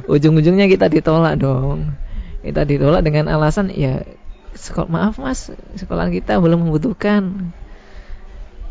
[0.09, 1.93] ujung-ujungnya kita ditolak dong
[2.43, 4.03] kita ditolak dengan alasan ya
[4.55, 5.51] sekolah maaf mas.
[5.77, 7.53] Sekolah kita belum membutuhkan.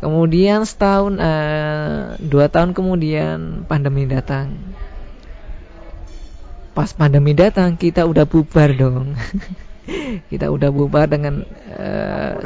[0.03, 4.59] Kemudian setahun uh, dua tahun kemudian pandemi datang.
[6.75, 9.15] Pas pandemi datang kita udah bubar dong.
[10.31, 11.43] Kita udah bubar dengan
[11.75, 12.39] uh,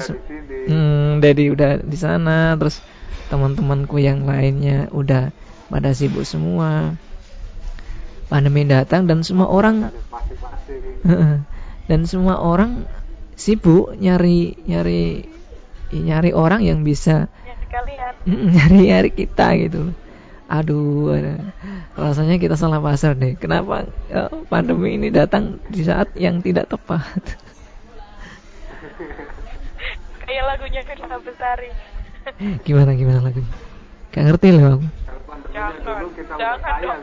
[0.66, 2.82] hmm, jadi udah di sana terus
[3.30, 5.30] teman-temanku yang lainnya udah
[5.70, 6.98] pada sibuk semua.
[8.26, 9.94] Pandemi datang dan semua orang
[11.90, 12.90] dan semua orang
[13.38, 15.30] sibuk nyari nyari
[15.94, 17.30] nyari orang yang bisa
[18.28, 19.94] nyari nyari kita gitu.
[20.48, 21.14] Aduh
[21.94, 23.38] rasanya kita salah pasar deh.
[23.38, 27.06] Kenapa ya, pandemi ini datang di saat yang tidak tepat?
[30.28, 31.70] Kayak lagunya Firsa Besari.
[32.68, 33.54] Gimana gimana lagunya?
[34.12, 34.82] Gak ngerti loh
[35.58, 37.02] jangan jangan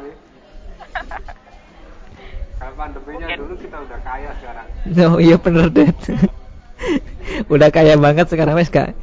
[2.58, 3.38] kalau pandeminya Mungkin.
[3.40, 4.66] dulu kita udah kaya sekarang.
[5.12, 5.88] Oh iya bener deh.
[7.54, 8.94] udah kaya banget sekarang wes gak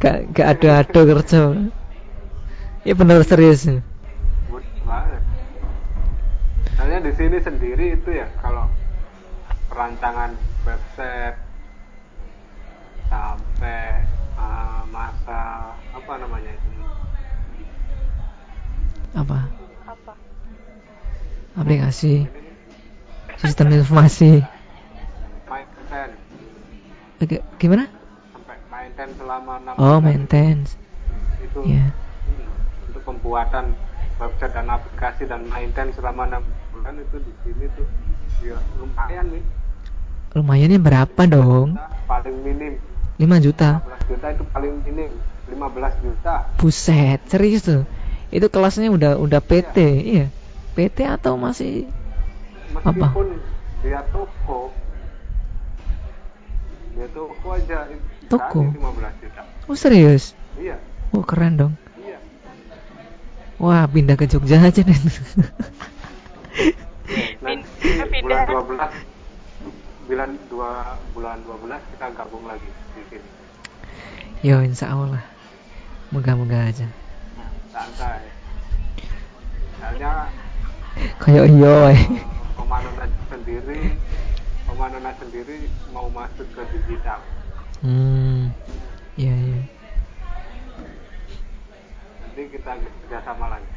[0.00, 1.40] gak gak ada ada kerja.
[2.86, 3.66] Iya bener serius.
[4.86, 5.22] Banget.
[6.78, 8.70] Soalnya di sini sendiri itu ya kalau
[9.70, 11.38] perancangan website
[13.06, 14.02] sampai
[14.38, 16.70] uh, masa apa namanya itu
[19.16, 19.48] apa
[21.56, 22.28] aplikasi
[23.40, 24.44] sistem informasi
[27.16, 27.88] Oke, gimana?
[28.36, 30.68] Sampai maintain selama 6 Oh, maintain.
[31.40, 31.88] Itu yeah.
[32.92, 33.72] untuk pembuatan
[34.20, 36.44] website dan aplikasi dan maintain selama 6
[36.76, 37.88] bulan itu di sini tuh
[38.44, 39.44] ya lumayan nih.
[40.36, 41.80] Lumayannya berapa dong?
[41.80, 42.72] Juta, paling minim
[43.16, 43.70] 5 juta.
[43.80, 45.10] 15 juta itu paling minim
[45.48, 46.34] 15 juta.
[46.60, 47.88] Buset, serius tuh.
[48.28, 49.88] Itu kelasnya udah udah PT, iya.
[50.04, 50.26] iya.
[50.76, 51.88] PT atau masih
[52.74, 53.84] meskipun apa?
[53.84, 54.72] dia toko
[56.96, 57.78] dia toko aja
[58.32, 58.60] toko?
[58.72, 59.42] 15 juta.
[59.68, 60.32] Oh serius?
[60.56, 60.80] Iya.
[61.12, 61.74] Oh keren dong.
[62.00, 62.18] Iya.
[63.60, 64.96] Wah pindah ke Jogja aja deh.
[68.26, 69.16] Bulan 12
[70.06, 73.30] bulan dua bulan 12 kita gabung lagi di sini.
[74.46, 75.22] Yo insya Allah.
[76.14, 76.86] Moga-moga aja.
[77.34, 78.22] Nah, santai.
[79.82, 80.30] Soalnya
[81.18, 81.76] kayak iya
[83.46, 83.94] sendiri
[84.66, 87.22] Omanona sendiri mau masuk ke digital.
[87.78, 88.50] Hmm
[89.14, 89.62] iya iya.
[92.26, 93.70] Nanti kita kerjasama lagi.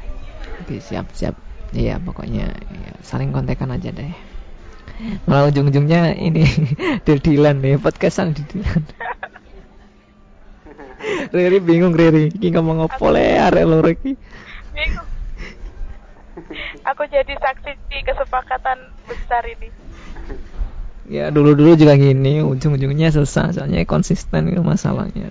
[0.58, 1.38] Oke siap siap.
[1.70, 4.10] Iya pokoknya ya, saling kontekan aja deh.
[5.30, 6.42] Malah ujung-ujungnya ini
[7.06, 8.82] dedilan deh podcastan dedilan
[11.30, 12.34] Riri bingung Riri.
[12.34, 13.38] Ini ngomong apa le?
[13.38, 14.18] Arek Riri
[14.74, 15.09] bingung
[16.84, 19.68] aku jadi saksi di kesepakatan besar ini.
[21.10, 25.26] Ya dulu-dulu juga gini ujung-ujungnya susah soalnya konsisten itu masalahnya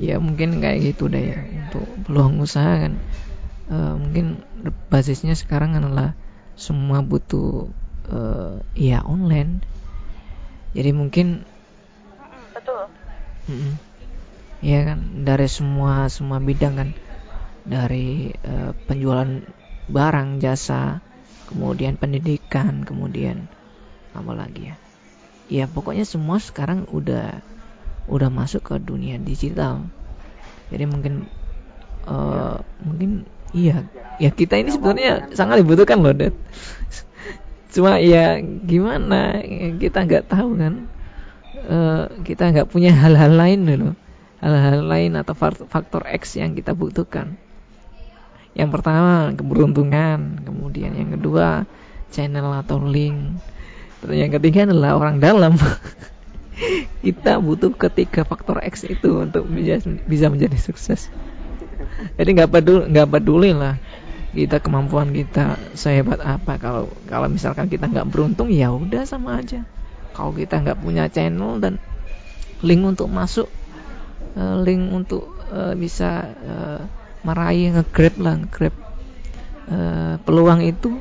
[0.00, 2.96] ya mungkin kayak gitu deh ya untuk peluang usaha kan.
[3.70, 4.42] Uh, mungkin
[4.90, 6.16] basisnya sekarang adalah
[6.58, 7.70] semua butuh
[8.10, 9.62] uh, ya online.
[10.72, 11.44] Jadi mungkin
[12.56, 12.88] betul.
[13.46, 13.90] Mm
[14.60, 16.88] ya kan dari semua semua bidang kan
[17.64, 19.44] dari uh, penjualan
[19.90, 21.02] barang jasa
[21.50, 23.50] kemudian pendidikan kemudian
[24.14, 24.76] apa lagi ya?
[25.50, 27.42] Ya pokoknya semua sekarang udah
[28.06, 29.86] udah masuk ke dunia digital.
[30.70, 31.26] Jadi mungkin
[32.06, 33.82] uh, mungkin iya
[34.22, 36.34] ya kita ini sebenarnya sangat dibutuhkan loh Dad.
[37.74, 39.42] Cuma ya gimana?
[39.78, 40.74] Kita nggak tahu kan?
[41.66, 43.94] Uh, kita nggak punya hal-hal lain loh.
[44.38, 45.34] Hal-hal lain atau
[45.68, 47.36] faktor X yang kita butuhkan
[48.54, 51.64] yang pertama keberuntungan kemudian yang kedua
[52.10, 53.38] channel atau link
[54.00, 55.54] Terus yang ketiga adalah orang dalam.
[57.04, 59.48] kita butuh ketiga faktor X itu untuk
[60.08, 61.08] bisa menjadi sukses.
[62.16, 63.76] Jadi nggak peduli nggak peduli lah
[64.30, 69.64] kita kemampuan kita sehebat apa kalau kalau misalkan kita nggak beruntung ya udah sama aja.
[70.16, 71.80] Kalau kita nggak punya channel dan
[72.60, 73.48] link untuk masuk,
[74.36, 76.80] eh, link untuk uh, bisa uh,
[77.20, 78.74] meraih ngegrab lah ngegrab
[79.68, 81.00] uh, peluang itu,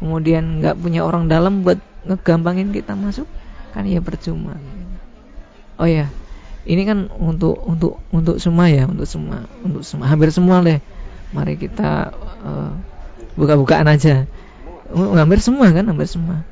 [0.00, 1.78] kemudian nggak punya orang dalam buat
[2.08, 3.28] ngegampangin kita masuk
[3.76, 4.56] kan ya percuma.
[5.78, 6.08] Oh ya
[6.68, 10.80] ini kan untuk untuk untuk semua ya untuk semua untuk semua hampir semua deh
[11.32, 12.72] mari kita uh,
[13.36, 14.24] buka-bukaan aja.
[14.88, 16.42] Oh, hampir semua kan hampir semua.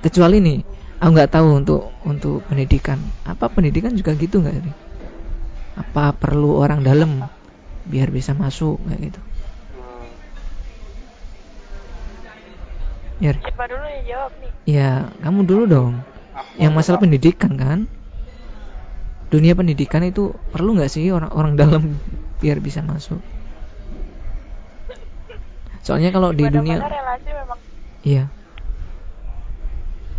[0.00, 0.58] Kecuali nih
[1.02, 3.02] aku nggak tahu untuk untuk pendidikan.
[3.26, 4.76] Apa pendidikan juga gitu nggak sih
[5.78, 7.22] apa perlu orang dalam
[7.88, 9.20] biar bisa masuk kayak gitu
[13.18, 13.34] Ya.
[13.34, 14.52] Siapa dulu yang jawab nih?
[14.62, 14.90] Ya,
[15.26, 15.92] kamu dulu dong.
[16.54, 17.90] Yang masalah pendidikan kan?
[19.28, 21.82] Dunia pendidikan itu perlu nggak sih orang-orang dalam
[22.38, 23.18] biar bisa masuk?
[25.82, 27.58] Soalnya kalau di dunia relasi memang
[28.06, 28.24] Iya.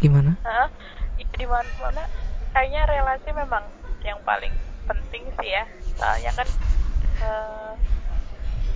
[0.04, 0.36] Gimana?
[0.44, 0.68] Hah?
[1.16, 2.04] Di mana-mana
[2.52, 3.64] kayaknya relasi memang
[4.04, 4.52] yang paling
[4.92, 5.64] penting sih ya.
[5.96, 6.48] Soalnya kan
[7.24, 7.74] uh,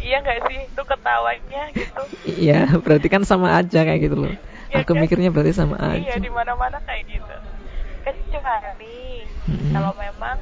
[0.03, 0.59] iya nggak sih?
[0.67, 2.01] Itu ketawanya gitu.
[2.27, 4.33] Iya berarti kan sama aja kayak gitu loh.
[4.73, 5.01] Ya, aku kan?
[5.05, 6.05] mikirnya berarti sama iya, aja.
[6.09, 7.35] iya di mana mana kayak gitu.
[8.03, 9.71] Kecuali hmm.
[9.71, 10.37] kalau memang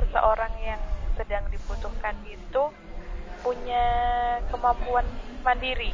[0.00, 0.80] seseorang yang
[1.18, 2.62] sedang dibutuhkan itu
[3.42, 3.84] punya
[4.48, 5.04] kemampuan
[5.42, 5.92] mandiri.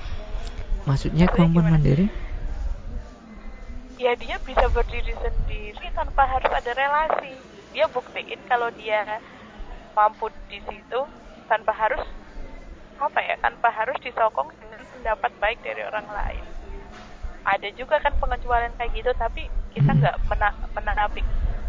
[0.85, 2.07] Maksudnya kemampuan mandiri?
[3.99, 7.35] Ya dia bisa berdiri sendiri tanpa harus ada relasi.
[7.75, 9.19] Dia buktiin kalau dia
[9.99, 11.01] mampu di situ
[11.49, 12.05] tanpa harus
[12.99, 16.45] apa ya tanpa harus disokong dengan pendapat baik dari orang lain.
[17.49, 21.23] Ada juga kan pengecualian kayak gitu tapi kita nggak mena menapi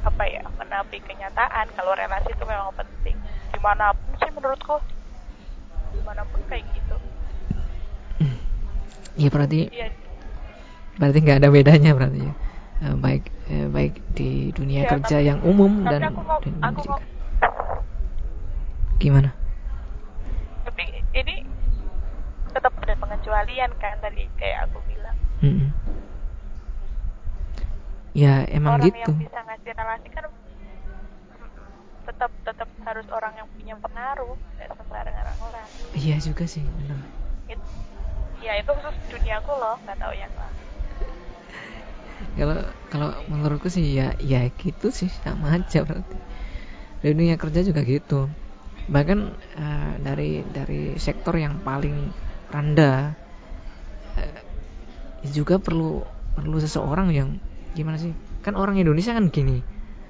[0.04, 3.16] apa ya menapi kenyataan kalau relasi itu memang penting.
[3.56, 4.78] Di mana pun sih menurutku
[5.96, 6.98] di mana pun kayak gitu.
[9.20, 9.90] Iya berarti ya.
[11.00, 12.34] berarti nggak ada bedanya berarti ya.
[12.80, 16.40] Eh, baik eh, baik di dunia ya, kerja tapi, yang umum tapi dan aku mau,
[16.40, 17.00] aku mau,
[19.00, 19.36] gimana
[21.14, 21.36] ini
[22.50, 25.18] tetap ada pengecualian kan tadi kayak aku bilang.
[25.40, 25.72] Hmm.
[28.12, 29.00] ya emang orang gitu.
[29.00, 30.26] yang bisa ngasih relasi kan
[32.10, 37.00] tetap tetap harus orang yang punya pengaruh kayak sembarang orang-orang iya juga sih benar.
[37.48, 37.60] It,
[38.44, 40.56] ya itu khusus duniaku loh nggak tahu yang lain.
[42.40, 42.58] Kalau
[42.92, 46.18] kalau menurutku sih ya ya gitu sih sama aja berarti.
[47.00, 48.28] Dunia kerja juga gitu
[48.90, 52.10] bahkan uh, dari dari sektor yang paling
[52.50, 53.14] rendah
[54.18, 54.40] uh,
[55.30, 56.02] juga perlu
[56.34, 57.38] perlu seseorang yang
[57.78, 58.12] gimana sih?
[58.42, 59.62] Kan orang Indonesia kan gini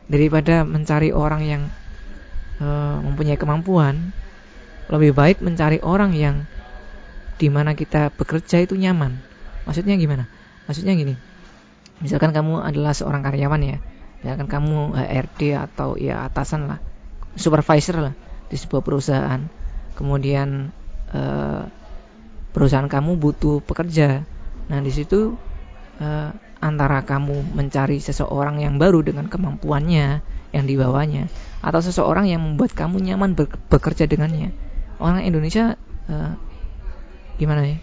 [0.09, 1.63] daripada mencari orang yang
[2.63, 4.15] uh, mempunyai kemampuan
[4.89, 6.49] lebih baik mencari orang yang
[7.37, 9.21] di mana kita bekerja itu nyaman.
[9.69, 10.25] Maksudnya gimana?
[10.65, 11.29] Maksudnya gini
[11.99, 13.77] misalkan kamu adalah seorang karyawan ya
[14.23, 16.79] misalkan kamu HRD atau ya atasan lah
[17.35, 18.13] supervisor lah
[18.49, 19.41] di sebuah perusahaan.
[19.95, 20.73] Kemudian
[21.13, 21.63] uh,
[22.51, 24.25] perusahaan kamu butuh pekerja.
[24.69, 25.37] Nah di situ
[26.01, 26.29] uh,
[26.59, 30.19] antara kamu mencari seseorang yang baru dengan kemampuannya
[30.49, 31.29] yang dibawanya
[31.61, 33.37] atau seseorang yang membuat kamu nyaman
[33.69, 34.51] bekerja dengannya.
[34.99, 35.79] Orang Indonesia
[36.09, 36.33] uh,
[37.39, 37.77] gimana ya?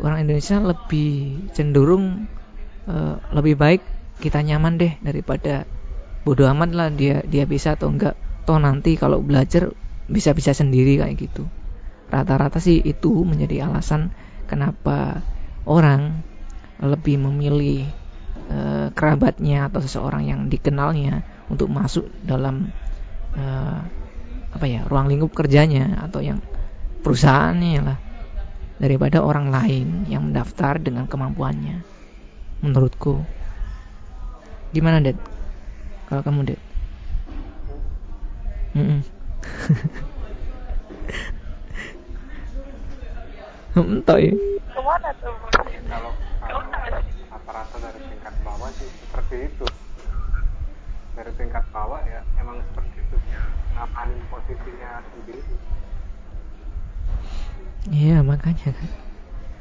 [0.00, 2.28] Orang Indonesia lebih cenderung
[2.88, 3.82] uh, lebih baik
[4.20, 5.64] kita nyaman deh daripada
[6.22, 8.14] bodoh amat lah dia dia bisa atau enggak.
[8.44, 9.72] Toh nanti kalau belajar
[10.10, 11.46] bisa-bisa sendiri kayak gitu.
[12.10, 14.10] Rata-rata sih itu menjadi alasan
[14.50, 15.22] kenapa
[15.62, 16.26] orang
[16.82, 17.86] lebih memilih
[18.50, 18.58] e,
[18.90, 22.74] kerabatnya atau seseorang yang dikenalnya untuk masuk dalam
[23.38, 23.44] e,
[24.50, 26.42] apa ya ruang lingkup kerjanya atau yang
[27.06, 27.98] perusahaannya lah
[28.80, 31.84] daripada orang lain yang mendaftar dengan kemampuannya
[32.64, 33.22] menurutku
[34.74, 35.20] gimana Ded
[36.10, 36.60] kalau kamu Ded
[38.74, 39.19] mm -mm.
[43.70, 44.34] Entah ya.
[44.74, 45.30] Ke mana tuh?
[45.86, 46.10] Kalau
[46.42, 46.60] kalau
[47.30, 49.66] rata-rata dari tingkat bawah sih seperti itu.
[51.14, 53.16] Dari tingkat bawah ya emang seperti itu.
[53.78, 55.42] Ngapain posisinya sendiri.
[57.88, 58.88] Iya makanya kan.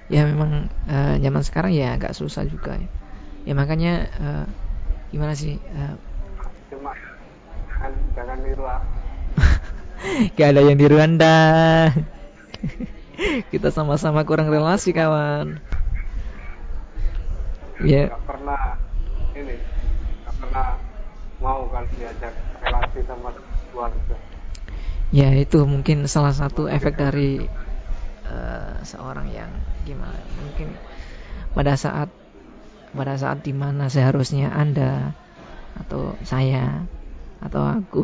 [0.10, 2.90] Ya memang uh, zaman sekarang ya agak susah juga ya.
[3.46, 4.46] Ya makanya uh,
[5.14, 5.62] gimana sih?
[5.72, 5.96] Uh,
[6.74, 6.98] Cuma
[7.70, 8.66] jangan jangan niru
[10.36, 11.38] Gak ada yang di Rwanda.
[13.52, 15.60] Kita sama-sama kurang relasi kawan.
[17.84, 18.08] Ya.
[18.08, 18.08] Yeah.
[18.12, 18.62] Gak pernah
[19.36, 19.56] ini,
[20.28, 20.66] gak pernah
[21.40, 22.34] mau kan diajak
[22.64, 23.32] relasi sama
[23.72, 24.16] keluarga.
[25.10, 27.42] Ya itu mungkin salah satu efek dari
[28.28, 29.52] uh, seorang yang
[29.88, 30.20] gimana?
[30.44, 30.76] Mungkin
[31.56, 32.12] pada saat
[32.94, 35.18] pada saat di mana seharusnya anda
[35.78, 36.84] atau saya
[37.40, 38.04] atau aku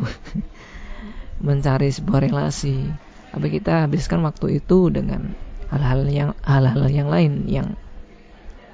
[1.41, 2.87] mencari sebuah relasi.
[3.35, 5.35] Tapi kita habiskan waktu itu dengan
[5.67, 7.67] hal-hal yang hal-hal yang lain yang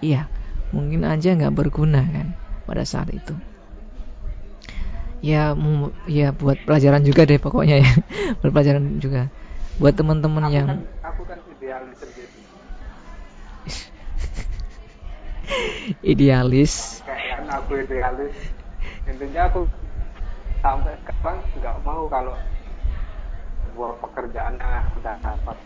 [0.04, 0.28] iya
[0.76, 2.28] mungkin aja nggak berguna kan
[2.70, 3.34] pada saat itu.
[5.22, 5.54] Ya
[6.10, 7.92] ya buat pelajaran juga deh pokoknya ya.
[8.42, 9.30] Buat pelajaran juga.
[9.78, 11.98] Buat teman-teman yang kan, aku kan idealis
[16.02, 16.74] idealis.
[17.06, 18.34] Kayak aku idealis.
[19.06, 19.70] Intinya aku
[20.62, 22.38] sampai sekarang nggak mau kalau
[23.66, 25.58] sebuah pekerjaan yang sudah dapat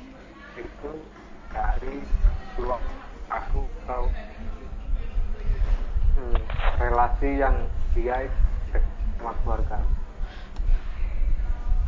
[0.55, 0.91] itu
[1.51, 1.95] dari
[2.55, 2.79] keluar
[3.27, 4.07] aku atau
[6.15, 6.39] hmm,
[6.79, 7.55] relasi yang
[7.91, 8.23] dia
[9.19, 9.77] sama keluarga.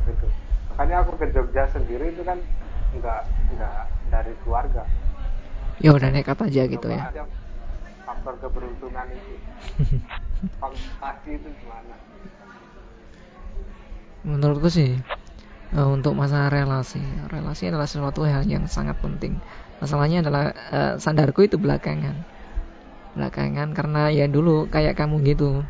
[0.04, 0.28] Itu
[0.76, 2.44] makanya aku ke Jogja sendiri itu kan
[3.00, 3.22] nggak
[3.56, 3.82] nggak
[4.12, 4.84] dari keluarga.
[5.80, 7.08] Ya udah nekat aja gitu ya.
[7.08, 7.24] Aja
[8.04, 9.34] faktor keberuntungan itu.
[10.62, 11.96] Fantasi itu gimana
[14.26, 14.98] menurutku sih
[15.76, 17.02] uh, untuk masalah relasi.
[17.30, 19.38] Relasi adalah sesuatu hal yang sangat penting.
[19.84, 22.24] Masalahnya adalah uh, sadarku itu belakangan.
[23.18, 25.62] Belakangan karena ya dulu kayak kamu gitu.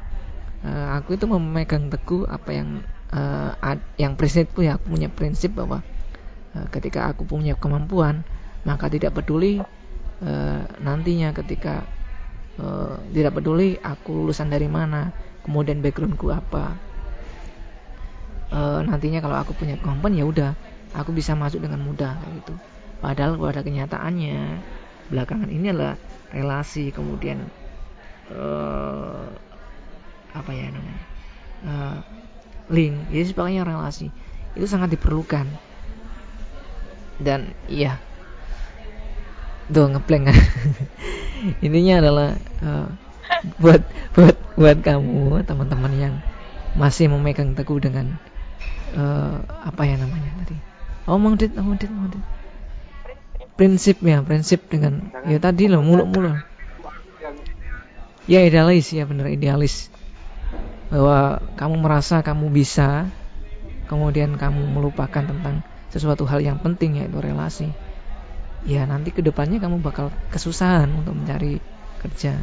[0.64, 2.82] Uh, aku itu memegang teguh apa yang
[3.14, 5.86] uh, ad, yang prinsipku ya aku punya prinsip bahwa
[6.58, 8.26] uh, ketika aku punya kemampuan
[8.66, 9.62] maka tidak peduli
[10.26, 11.86] uh, nantinya ketika
[12.60, 15.14] uh, tidak peduli aku lulusan dari mana
[15.45, 16.76] kemudian backgroundku apa
[18.52, 20.52] e, nantinya kalau aku punya kemampuan ya udah
[20.95, 22.54] aku bisa masuk dengan mudah kayak gitu.
[22.98, 24.38] Padahal pada kenyataannya
[25.14, 25.95] belakangan ini adalah
[26.34, 27.45] relasi kemudian
[28.32, 28.43] e,
[30.36, 31.06] apa ya namanya
[31.64, 31.74] e,
[32.72, 32.95] link.
[33.12, 34.12] Jadi sebagainya relasi
[34.56, 35.48] itu sangat diperlukan.
[37.18, 37.98] Dan iya.
[39.68, 40.32] Tuh ngepleng.
[41.66, 42.30] Intinya adalah
[42.64, 42.88] uh,
[43.62, 43.82] buat
[44.18, 46.16] buat buat kamu teman-teman yang
[46.74, 48.18] masih memegang teguh dengan
[48.95, 50.57] uh, apa ya namanya tadi?
[51.07, 52.23] Omong dit omong dit omong dit
[53.57, 56.38] prinsip ya prinsip dengan ya tadi loh muluk-muluk.
[58.29, 59.89] Ya idealis ya benar idealis.
[60.93, 63.09] Bahwa kamu merasa kamu bisa
[63.89, 67.67] kemudian kamu melupakan tentang sesuatu hal yang penting yaitu relasi.
[68.67, 71.57] Ya nanti ke depannya kamu bakal kesusahan untuk mencari
[72.03, 72.38] kerja.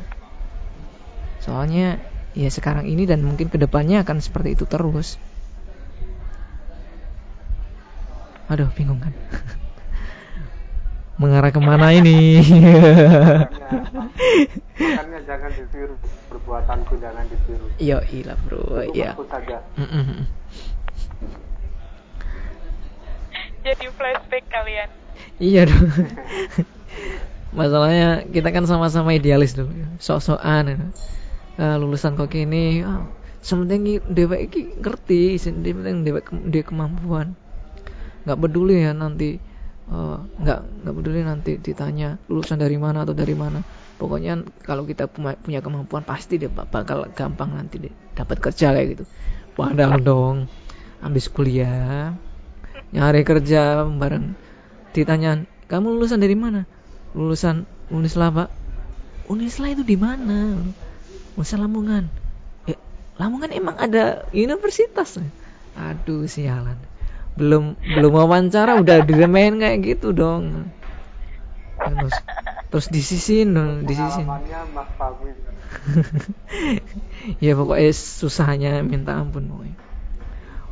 [1.45, 2.01] Soalnya
[2.35, 5.21] ya sekarang ini dan mungkin ke depannya akan seperti itu terus
[8.53, 9.13] Aduh, bingung kan?
[11.17, 12.43] Mengarah ke mana ini?
[14.75, 15.95] Makanya jangan ditiru
[16.29, 17.67] perbuatanku jangan ditiru.
[17.81, 18.83] Iya, iya bro.
[18.93, 19.15] Iya.
[19.31, 19.63] saja.
[23.65, 24.91] Jadi flashback kalian.
[25.41, 25.89] Iya dong.
[27.55, 29.71] Masalahnya kita kan sama-sama idealis dulu,
[30.03, 30.91] sok-sokan.
[31.55, 33.07] Uh, lulusan kok ini, oh,
[33.39, 37.39] sementing dewek iki ngerti, sementing dewek dia kemampuan
[38.25, 39.37] nggak peduli ya nanti
[39.93, 43.61] uh, nggak nggak peduli nanti ditanya lulusan dari mana atau dari mana.
[43.95, 49.05] Pokoknya kalau kita punya kemampuan pasti dia bakal gampang nanti dapat kerja kayak gitu.
[49.55, 50.37] Padahal dong
[50.99, 52.17] habis kuliah
[52.91, 54.35] nyari kerja bareng.
[54.91, 56.67] Ditanya kamu lulusan dari mana?
[57.15, 58.49] Lulusan Unisla pak.
[59.31, 60.59] Unisla itu di mana?
[61.39, 62.11] Unisla Lamongan.
[62.67, 62.79] Eh,
[63.21, 65.23] Lamongan emang ada universitas?
[65.79, 66.94] Aduh sialan
[67.35, 70.71] belum belum wawancara udah diremehin kayak gitu dong.
[71.79, 72.15] Terus
[72.71, 74.27] terus disisin dong disisin
[77.45, 79.77] ya pokoknya susahnya minta ampun pokoknya.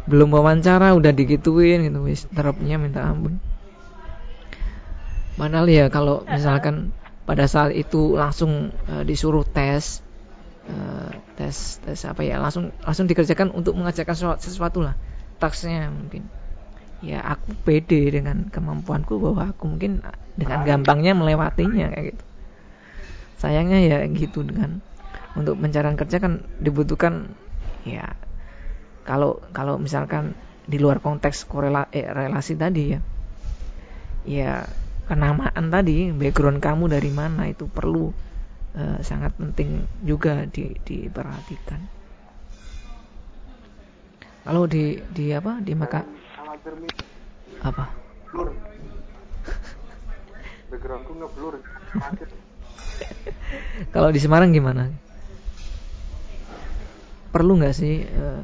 [0.07, 3.43] Belum wawancara udah digituin gitu wis terapnya minta ampun.
[5.35, 6.95] Mana ya kalau misalkan
[7.27, 10.03] pada saat itu langsung uh, disuruh tes
[10.71, 14.95] uh, tes tes apa ya langsung langsung dikerjakan untuk mengajarkan sesuatu, lah
[15.39, 16.27] tasnya mungkin
[17.03, 20.01] ya aku pede dengan kemampuanku bahwa aku mungkin
[20.39, 22.25] dengan gampangnya melewatinya kayak gitu
[23.43, 24.79] sayangnya ya gitu dengan
[25.35, 27.27] untuk pencarian kerja kan dibutuhkan
[27.83, 28.15] ya
[29.03, 33.01] kalau kalau misalkan di luar konteks korela, eh, relasi tadi ya
[34.23, 34.53] ya
[35.11, 38.15] kenamaan tadi background kamu dari mana itu perlu
[38.79, 41.83] uh, sangat penting juga di, diperhatikan.
[44.47, 46.07] Kalau di di apa di maka
[47.63, 47.85] apa?
[48.33, 48.49] Blur.
[50.73, 51.55] Backgroundku nggak blur.
[53.95, 54.89] Kalau di Semarang gimana?
[57.33, 58.41] Perlu nggak sih uh,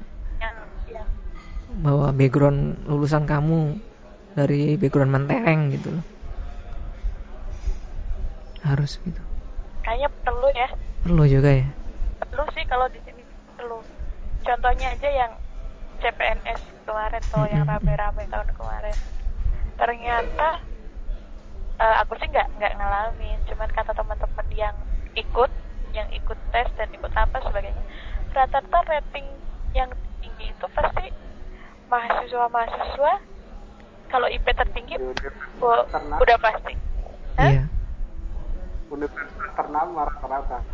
[1.85, 3.77] bahwa background lulusan kamu
[4.33, 6.05] dari background mentereng gitu loh?
[8.65, 9.29] Harus gitu
[9.89, 10.69] kayaknya perlu ya
[11.01, 11.69] perlu juga ya
[12.21, 13.25] perlu sih kalau di sini
[13.57, 13.81] perlu
[14.45, 15.33] contohnya aja yang
[16.05, 18.97] CPNS kemarin tuh yang rame-rame tahun kemarin.
[19.77, 20.49] Ternyata
[21.77, 23.39] uh, aku sih nggak nggak ngalamin.
[23.53, 24.77] Cuman kata teman-teman yang
[25.13, 25.53] ikut
[25.93, 27.81] yang ikut tes dan ikut apa sebagainya
[28.37, 29.27] rata-rata rating
[29.73, 31.11] yang tinggi itu pasti
[31.89, 33.13] mahasiswa-mahasiswa
[34.09, 34.97] kalau IP tertinggi
[35.61, 36.75] udah pasti.
[37.39, 37.65] Iya.
[38.89, 40.65] Universitas ternama rata-rata.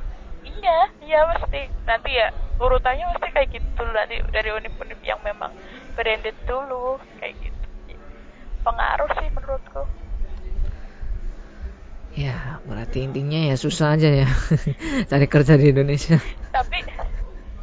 [0.44, 1.62] Iya iya pasti.
[1.88, 2.30] Nanti ya
[2.62, 5.50] urutannya pasti kayak gitu nanti dari univ-univ yang memang
[5.94, 7.62] branded dulu kayak gitu.
[8.66, 9.82] Pengaruh sih menurutku.
[12.14, 14.28] Ya berarti intinya ya susah aja ya
[15.10, 16.18] cari kerja di Indonesia.
[16.54, 16.78] Tapi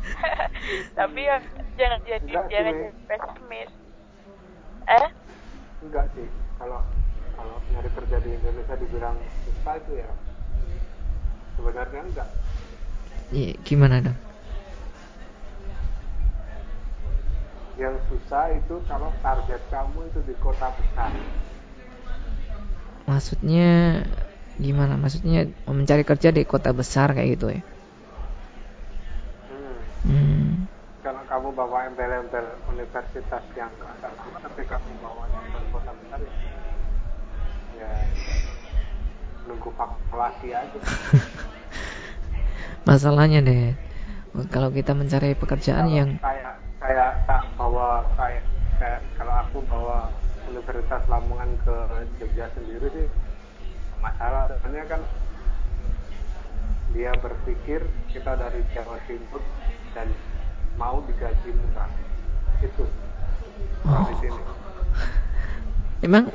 [1.00, 1.40] tapi ya
[1.80, 3.72] jangan jadi enggak jangan jadi pesimis.
[4.92, 5.08] Eh?
[5.88, 6.28] Enggak sih.
[6.60, 6.84] Kalau
[7.40, 9.16] kalau nyari kerja di Indonesia dibilang
[9.48, 10.10] susah itu ya
[11.56, 12.30] sebenarnya enggak.
[13.32, 14.31] Iya gimana dong
[17.80, 21.16] yang susah itu kalau target kamu itu di kota besar
[23.10, 23.62] maksudnya
[24.66, 25.38] gimana maksudnya
[25.78, 27.60] mencari kerja di kota besar kayak gitu ya
[29.50, 29.82] hmm.
[30.06, 30.66] Hmm.
[31.02, 36.34] kalau kamu bawa embel-embel universitas yang agak lama tapi kamu bawa embel kota besar ya,
[37.80, 37.88] ya
[39.48, 40.82] nunggu kalkulasi aja
[42.90, 43.62] masalahnya deh
[44.54, 46.51] kalau kita mencari pekerjaan kalau yang kayak
[46.82, 48.42] kayak tak bawa kayak,
[48.82, 50.10] kayak kalau aku bawa
[50.50, 51.76] Universitas Lamongan ke
[52.18, 53.08] Jogja sendiri sih
[54.02, 55.02] masalah sebenarnya kan
[56.92, 59.40] dia berpikir kita dari Jawa Timur
[59.94, 60.10] dan
[60.76, 61.92] mau digaji murah
[62.66, 62.86] itu
[63.86, 64.06] oh.
[64.10, 64.42] di sini
[66.02, 66.34] Emang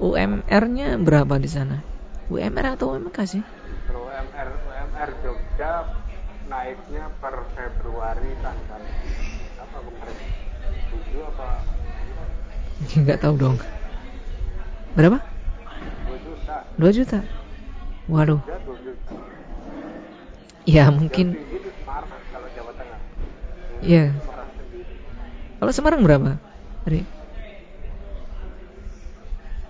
[0.00, 1.84] UMR-nya berapa di sana?
[2.32, 3.44] UMR atau UMK sih?
[3.92, 5.84] UMR UMR Jogja
[6.48, 8.80] naiknya per Februari tanggal?
[11.14, 11.46] 7 apa?
[12.96, 13.56] Enggak tahu dong.
[14.98, 15.18] Berapa?
[15.18, 16.54] 2 juta.
[16.76, 17.18] 2 juta.
[18.10, 18.40] Waduh.
[20.66, 21.38] Ya mungkin.
[23.80, 24.12] Iya.
[25.60, 26.36] Kalau Semarang berapa?
[26.84, 27.04] Hari?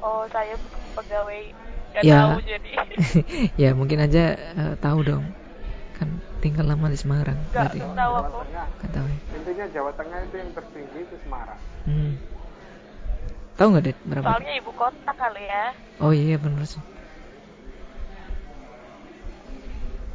[0.01, 0.57] Oh, saya
[0.97, 1.53] pegawai
[1.91, 2.71] Gak ya, tahu jadi.
[3.67, 5.25] ya mungkin aja uh, tahu dong.
[5.99, 7.39] Kan tinggal lama di Semarang.
[7.53, 7.79] Gak berarti.
[7.85, 8.39] tahu aku.
[8.57, 9.19] Gak tahu ya.
[9.37, 11.61] Intinya Jawa Tengah itu yang tertinggi itu Semarang.
[11.85, 12.13] Hmm.
[13.61, 14.25] Tahu nggak deh berapa?
[14.25, 15.65] Soalnya ibu kota kali ya.
[16.01, 16.81] Oh iya benar sih.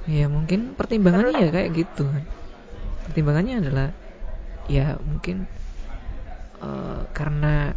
[0.06, 2.24] Ya mungkin pertimbangannya Terus, ya kayak gitu kan.
[3.10, 3.88] Pertimbangannya adalah
[4.66, 5.46] ya mungkin
[6.58, 7.74] uh, karena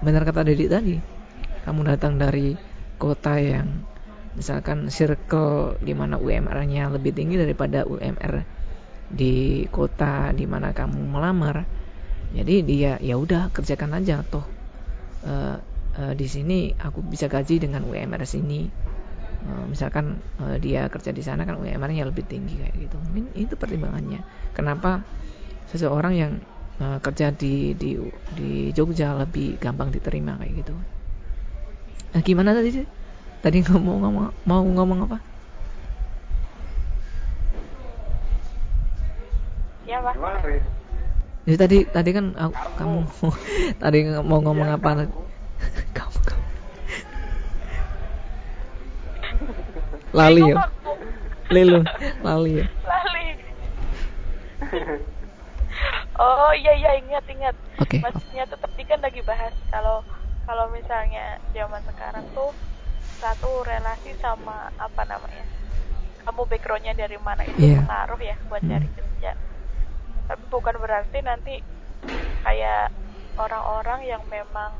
[0.00, 0.96] benar kata Dedi tadi,
[1.68, 2.56] kamu datang dari
[2.96, 3.68] kota yang
[4.34, 8.42] misalkan circle di mana UMR-nya lebih tinggi daripada UMR
[9.10, 11.62] di kota di mana kamu melamar.
[12.34, 14.42] Jadi dia ya udah kerjakan aja toh.
[15.24, 15.56] Uh,
[15.96, 18.66] uh, di sini aku bisa gaji dengan UMR sini.
[19.44, 22.96] Uh, misalkan uh, dia kerja di sana kan UMR-nya lebih tinggi kayak gitu.
[22.98, 24.26] Mungkin itu pertimbangannya.
[24.50, 25.06] Kenapa
[25.70, 26.32] seseorang yang
[26.82, 28.02] uh, kerja di di
[28.34, 30.74] di Jogja lebih gampang diterima kayak gitu.
[32.14, 32.86] Nah, gimana tadi sih?
[33.44, 35.20] Tadi ngomong ngomong mau ngomong apa?
[39.84, 40.16] Ya, Pak.
[41.44, 42.98] Jadi tadi tadi kan aku, kamu
[43.84, 44.90] tadi mau ngomong ya, apa?
[44.96, 45.12] Kamu.
[45.92, 46.46] kamu kamu.
[50.16, 50.56] Lali ya.
[51.52, 51.84] Lilu,
[52.24, 52.66] lali ya.
[52.80, 53.24] Lali.
[56.16, 57.52] Oh iya iya ingat ingat.
[57.76, 58.00] Oke.
[58.00, 58.00] Okay.
[58.00, 60.00] Maksudnya tuh tadi kan lagi bahas kalau
[60.48, 62.48] kalau misalnya zaman sekarang tuh
[63.24, 65.48] satu relasi sama apa namanya
[66.28, 67.80] kamu backgroundnya dari mana itu yeah.
[67.80, 68.68] pengaruh ya buat hmm.
[68.68, 69.32] cari kerja
[70.28, 71.54] tapi bukan berarti nanti
[72.44, 72.92] kayak
[73.40, 74.76] orang-orang yang memang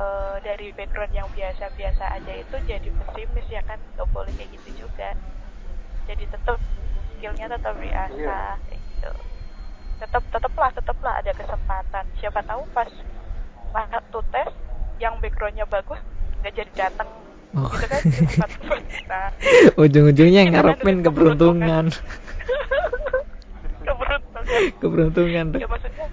[0.00, 4.88] uh, dari background yang biasa-biasa aja itu jadi pesimis ya kan nggak boleh kayak gitu
[4.88, 5.12] juga
[6.08, 6.56] jadi tetap
[7.16, 8.56] skillnya tetap diasah yeah.
[8.72, 9.12] kayak gitu
[10.00, 12.88] tetap tetaplah tetaplah ada kesempatan siapa tahu pas
[13.76, 14.48] waktu tes
[14.96, 16.00] yang backgroundnya bagus
[16.42, 17.08] nggak jadi datang
[17.56, 17.70] oh.
[17.70, 18.02] gitu kan
[19.08, 19.28] nah,
[19.82, 21.84] ujung-ujungnya ngarepin keberuntungan
[23.82, 24.46] keberuntungan
[24.82, 26.06] keberuntungan ya maksudnya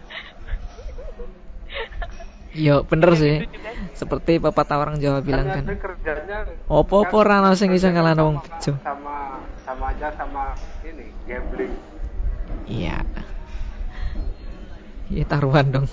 [2.56, 3.36] Yo bener ya, sih.
[3.44, 5.68] Gitu Seperti pepatah orang Jawa bilang kan.
[6.72, 8.80] Opo-opo rano sing iso ngalahno wong bejo.
[8.80, 10.56] Sama sama aja sama
[10.88, 11.76] ini gambling.
[12.64, 13.04] Iya.
[15.12, 15.88] Iya taruhan dong.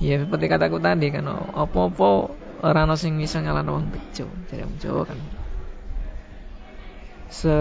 [0.00, 2.32] Iya seperti kataku tadi kan opo-opo
[2.64, 4.24] orang ono sing bisa ngalahno wong bejo.
[4.48, 5.20] Jadi wong Jawa kan.
[7.28, 7.52] Se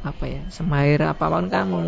[0.00, 1.84] apa ya semahir apa pun kamu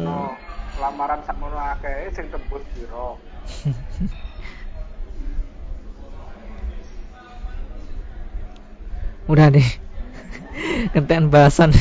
[0.77, 3.17] lamaran sakmono akeh sing tembus piro?
[9.33, 9.65] Udah deh.
[10.93, 11.73] Kentean bahasan.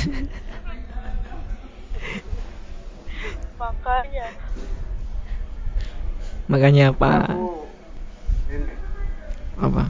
[3.60, 4.32] Makanya.
[6.48, 7.36] Makanya apa
[8.52, 8.76] ini,
[9.60, 9.84] apa?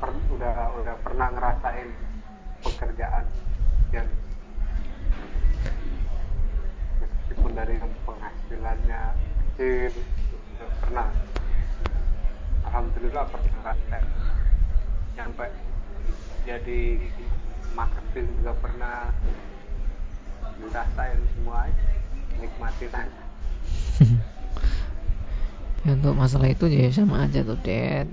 [0.00, 1.88] Per, udah udah pernah ngerasain
[2.60, 3.24] pekerjaan
[3.92, 4.08] yang
[7.00, 9.02] meskipun dari penghasilannya
[9.56, 9.92] kecil
[10.56, 11.08] udah pernah.
[12.68, 14.06] Alhamdulillah pernah ngerasain.
[15.16, 15.46] Nyampe
[16.44, 16.80] jadi
[17.76, 18.98] marketing juga pernah
[20.60, 21.68] ngerasain semua
[22.40, 23.24] nikmatin aja
[25.86, 28.08] ya, untuk masalah itu ya sama aja tuh Dad.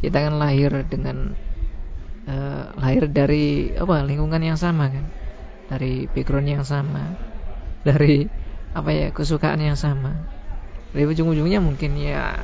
[0.00, 1.32] Kita kan lahir dengan
[2.28, 5.04] uh, lahir dari apa lingkungan yang sama kan?
[5.72, 7.16] Dari background yang sama.
[7.84, 8.28] Dari
[8.74, 10.12] apa ya kesukaan yang sama.
[10.92, 12.40] Dari ujung-ujungnya mungkin ya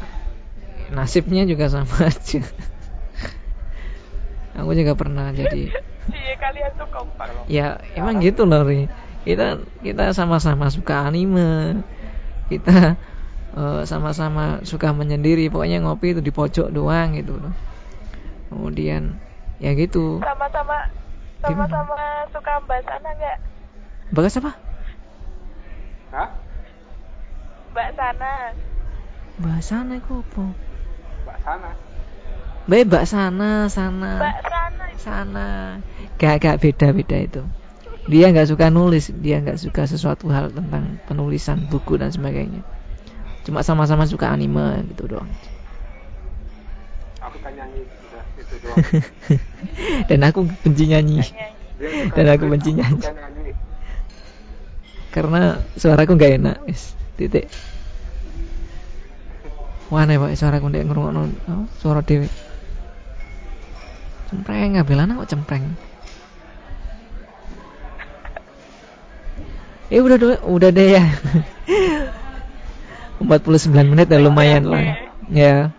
[0.90, 2.42] nasibnya juga sama aja.
[4.58, 5.70] Aku juga pernah jadi
[6.10, 6.88] iya kalian tuh
[7.46, 8.90] ya emang gitu loh Ri.
[9.22, 11.84] Kita kita sama-sama suka anime.
[12.50, 12.98] Kita
[13.56, 17.54] eh, sama-sama suka menyendiri pokoknya ngopi itu di pojok doang gitu loh
[18.50, 19.02] kemudian
[19.62, 20.76] ya gitu sama-sama
[21.42, 21.98] sama-sama
[22.34, 23.38] suka mbak sana nggak
[24.14, 24.52] bagas apa
[26.10, 26.28] Hah?
[27.70, 28.30] mbak sana
[29.40, 30.44] mbak sana itu apa
[31.24, 31.70] mbak sana
[32.70, 34.12] Mbak sana, sana.
[34.20, 34.84] Mbak sana.
[34.94, 35.48] Sana.
[36.20, 37.42] Gak, gak beda beda itu.
[38.06, 42.62] Dia nggak suka nulis, dia nggak suka sesuatu hal tentang penulisan buku dan sebagainya
[43.44, 45.28] cuma sama-sama suka anime gitu doang.
[47.20, 48.78] Aku kan nyanyi udah itu doang.
[50.08, 51.20] Dan aku benci nyanyi.
[52.16, 53.02] Dan aku benci nyanyi.
[55.10, 56.56] karena suaraku nggak enak
[57.18, 57.50] titik.
[59.90, 62.30] Wah nih pak suaraku nggak ngerungokno oh, suara dewi
[64.30, 65.66] cempreng nggak bilang kok cempreng?
[69.90, 71.02] Eh udah udah deh ya
[73.20, 74.96] 49 menit ya lumayan lah.
[75.28, 75.76] Ya.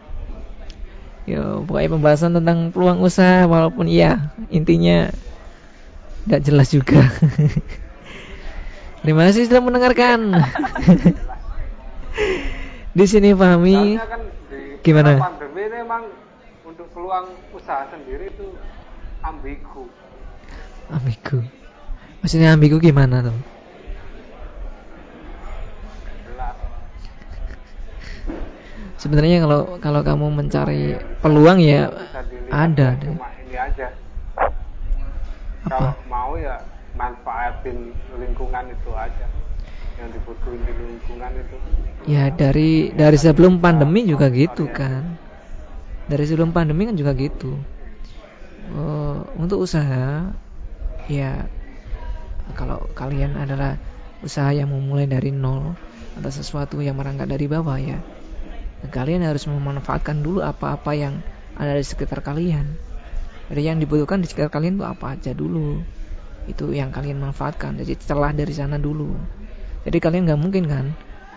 [1.26, 5.10] Ya pokoknya pembahasan tentang peluang usaha walaupun iya intinya
[6.30, 7.02] nggak jelas juga.
[9.02, 10.30] Terima kasih sudah mendengarkan.
[12.98, 14.22] Di sini Fahmi kan
[14.86, 15.18] gimana?
[15.18, 16.04] pandemi ini memang
[16.68, 18.54] untuk peluang usaha sendiri itu
[19.26, 19.89] ambigu.
[20.94, 21.42] Ambigu.
[22.22, 23.61] Maksudnya ambigu gimana tuh
[29.02, 30.93] sebenarnya kalau kalau kamu mencari
[31.26, 31.89] peluang ya
[32.54, 33.18] ada deh.
[33.18, 33.89] ini aja.
[35.66, 35.74] Apa?
[35.74, 36.62] Kalau mau ya
[36.93, 39.26] manfaatin lingkungan itu aja
[39.97, 41.56] yang dibutuhin di lingkungan itu.
[42.06, 45.18] Ya dari dari sebelum pandemi juga gitu kan.
[46.06, 47.58] Dari sebelum pandemi kan juga gitu.
[48.72, 50.30] Uh, untuk usaha
[51.10, 51.49] ya
[52.54, 53.82] kalau kalian adalah
[54.22, 55.74] usaha yang memulai dari nol
[56.22, 57.99] atau sesuatu yang merangkak dari bawah ya
[58.90, 61.22] kalian harus memanfaatkan dulu apa-apa yang
[61.54, 62.66] ada di sekitar kalian.
[63.52, 65.84] Jadi yang dibutuhkan di sekitar kalian itu apa aja dulu.
[66.50, 67.78] Itu yang kalian manfaatkan.
[67.78, 69.14] Jadi celah dari sana dulu.
[69.86, 70.86] Jadi kalian nggak mungkin kan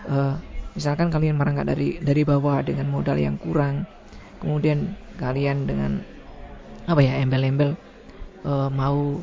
[0.09, 0.37] uh,
[0.77, 3.89] misalkan kalian merangkak dari dari bawah dengan modal yang kurang
[4.43, 6.03] kemudian kalian dengan
[6.85, 7.73] apa ya embel-embel
[8.45, 9.17] uh, mau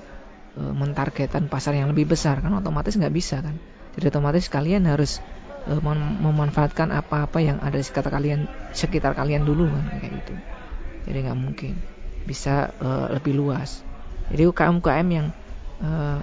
[0.59, 3.55] uh, mentargetkan pasar yang lebih besar kan otomatis nggak bisa kan.
[3.95, 5.23] Jadi otomatis kalian harus
[5.69, 5.81] uh,
[6.23, 10.35] memanfaatkan apa-apa yang ada di sekitar kalian sekitar kalian dulu kan kayak gitu.
[11.09, 11.75] Jadi nggak mungkin.
[12.23, 13.83] Bisa uh, lebih luas.
[14.31, 15.29] Jadi UKM-UKM yang
[15.83, 16.21] uh,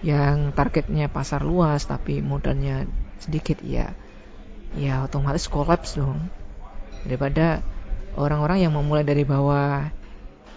[0.00, 2.88] yang targetnya pasar luas tapi modalnya
[3.20, 3.92] sedikit ya
[4.72, 6.30] ya otomatis kolaps dong.
[7.04, 7.60] Daripada
[8.14, 9.90] orang-orang yang memulai dari bawah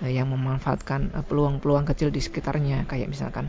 [0.04, 2.86] yang memanfaatkan peluang-peluang kecil di sekitarnya.
[2.86, 3.48] Kayak misalkan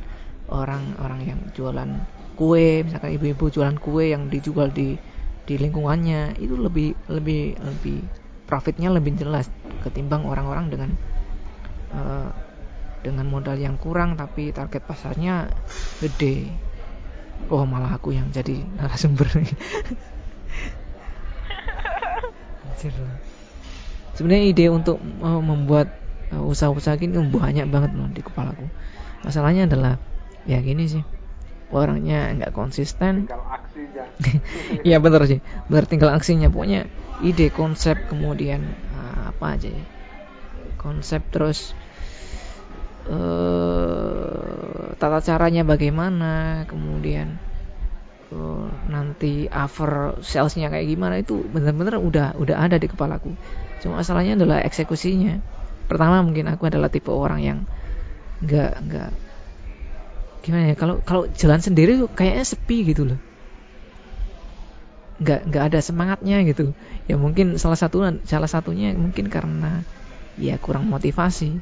[0.48, 1.90] orang-orang yang jualan
[2.35, 4.99] kue misalkan ibu-ibu jualan kue yang dijual di
[5.45, 8.01] di lingkungannya itu lebih lebih lebih
[8.49, 9.49] profitnya lebih jelas
[9.85, 10.91] ketimbang orang-orang dengan
[11.93, 12.32] uh,
[13.05, 15.53] dengan modal yang kurang tapi target pasarnya
[16.01, 16.49] gede.
[17.53, 19.28] Oh malah aku yang jadi narasumber
[24.16, 25.89] sebenarnya ide untuk uh, membuat
[26.32, 28.64] uh, usaha-usaha gini banyak banget loh di kepalaku.
[29.24, 30.01] Masalahnya adalah
[30.49, 31.05] ya gini sih
[31.75, 33.27] orangnya nggak konsisten.
[34.87, 35.41] Iya bener sih.
[35.66, 36.47] Bener tinggal aksinya.
[36.49, 36.87] Pokoknya
[37.22, 38.62] ide konsep kemudian
[38.95, 39.85] uh, apa aja ya.
[40.79, 41.75] Konsep terus
[43.11, 47.41] uh, tata caranya bagaimana kemudian
[48.33, 53.35] uh, nanti offer salesnya kayak gimana itu benar-benar udah udah ada di kepalaku.
[53.83, 55.41] Cuma masalahnya adalah eksekusinya.
[55.85, 57.59] Pertama mungkin aku adalah tipe orang yang
[58.45, 59.11] nggak nggak
[60.45, 60.76] gimana ya?
[60.76, 63.18] Kalau kalau jalan sendiri tuh kayaknya sepi gitu loh.
[65.24, 66.76] Nggak nggak ada semangatnya gitu.
[67.09, 69.80] Ya mungkin salah satu salah satunya mungkin karena
[70.36, 71.57] ya kurang motivasi.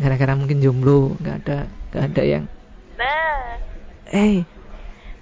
[0.00, 1.58] Gara-gara mungkin jomblo nggak ada
[1.92, 2.44] nggak ada yang
[2.96, 3.60] nah.
[4.08, 4.48] Eh.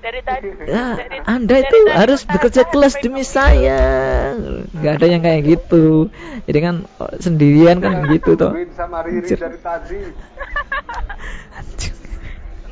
[0.01, 4.33] Dari tadi, ya, dari, anda itu dari harus bekerja kelas demi saya.
[4.73, 6.09] Nggak ada yang kayak gitu.
[6.49, 6.89] Jadi kan
[7.21, 8.57] sendirian kan gitu toh.
[8.73, 10.01] sama Riri dari tadi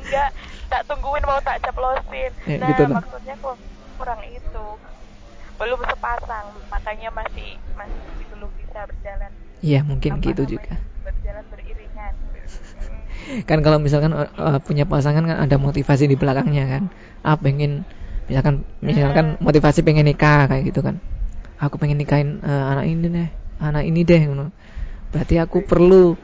[0.09, 0.29] enggak
[0.69, 2.31] tak tungguin mau tak ceplosin.
[2.49, 3.55] Ya, nah gitu maksudnya kok
[3.97, 4.65] kurang itu.
[5.59, 8.01] Belum sepasang makanya masih masih
[8.33, 9.31] belum bisa berjalan.
[9.61, 10.73] Iya mungkin Apa gitu juga.
[11.05, 12.13] Berjalan beriringan.
[13.49, 16.83] Kan kalau misalkan uh, punya pasangan kan ada motivasi di belakangnya kan.
[17.21, 17.85] Ah pengen
[18.25, 19.43] misalkan misalkan nah.
[19.43, 20.97] motivasi pengen nikah kayak gitu kan.
[21.61, 23.29] Aku pengen nikahin uh, anak ini deh
[23.59, 24.23] anak ini deh
[25.11, 26.15] berarti aku perlu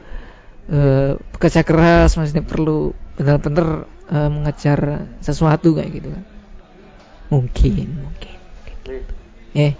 [0.70, 6.24] uh, bekerja keras maksudnya perlu benar-benar uh, mengejar sesuatu kayak gitu kan.
[7.32, 8.36] Mungkin mungkin.
[9.56, 9.72] Eh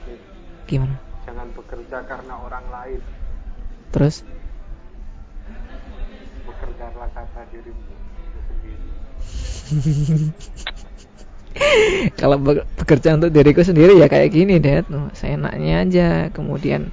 [0.67, 0.99] gimana?
[1.29, 3.01] Jangan bekerja karena orang lain.
[3.95, 4.27] Terus?
[6.47, 7.95] Bekerjalah karena dirimu
[8.51, 8.77] sendiri.
[12.21, 12.37] Kalau
[12.77, 14.85] bekerja untuk diriku sendiri ya kayak gini deh
[15.17, 16.09] saya enaknya aja.
[16.35, 16.93] Kemudian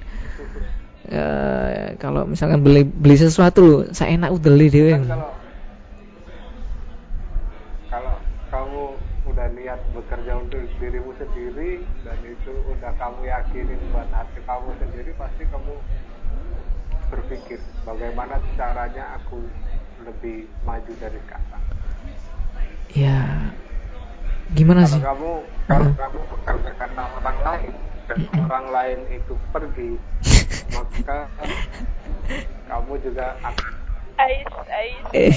[1.13, 5.01] uh, kalau misalkan beli beli sesuatu saya enak udah beli kan
[7.87, 8.15] kalau
[8.49, 8.83] kamu
[9.29, 15.11] udah niat bekerja untuk dirimu sendiri dan itu udah kamu yakinin buat hati kamu sendiri
[15.15, 15.73] pasti kamu
[17.13, 19.41] berpikir bagaimana caranya aku
[20.03, 21.63] lebih maju dari sekarang.
[22.93, 23.21] Ya
[24.53, 25.01] gimana kalau sih?
[25.01, 25.31] kamu
[25.65, 25.95] kalau uh.
[25.97, 27.73] kamu bekerja karena orang lain
[28.09, 29.91] dan orang lain itu pergi
[30.73, 31.29] maka
[32.67, 33.73] kamu juga akan
[34.13, 35.05] Ais, ais.
[35.09, 35.35] Eh,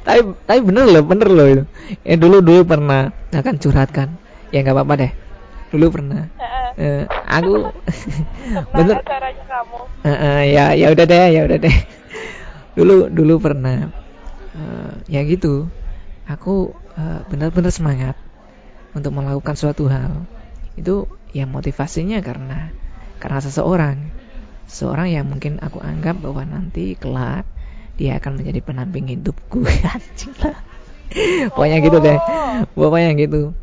[0.00, 1.64] tapi tapi bener loh, bener loh itu.
[2.08, 4.16] Eh dulu dulu pernah akan curhat kan.
[4.48, 5.12] Ya nggak apa-apa deh.
[5.68, 6.24] Dulu pernah.
[6.78, 7.68] Uh, aku
[8.80, 9.04] bener.
[9.04, 9.78] Caranya kamu.
[10.02, 11.76] Uh, uh, ya ya udah deh, ya udah deh.
[12.80, 13.92] Dulu dulu pernah.
[14.56, 15.68] Uh, ya gitu.
[16.24, 18.16] Aku uh, benar-benar semangat
[18.96, 20.24] untuk melakukan suatu hal.
[20.80, 22.72] Itu ya motivasinya karena
[23.18, 23.98] karena seseorang.
[24.68, 27.48] Seorang yang mungkin aku anggap bahwa nanti kelak
[27.98, 29.66] dia akan menjadi penamping hidupku.
[29.92, 30.56] Anjing lah.
[31.50, 32.18] Pokoknya gitu deh.
[32.76, 33.56] Pokoknya gitu.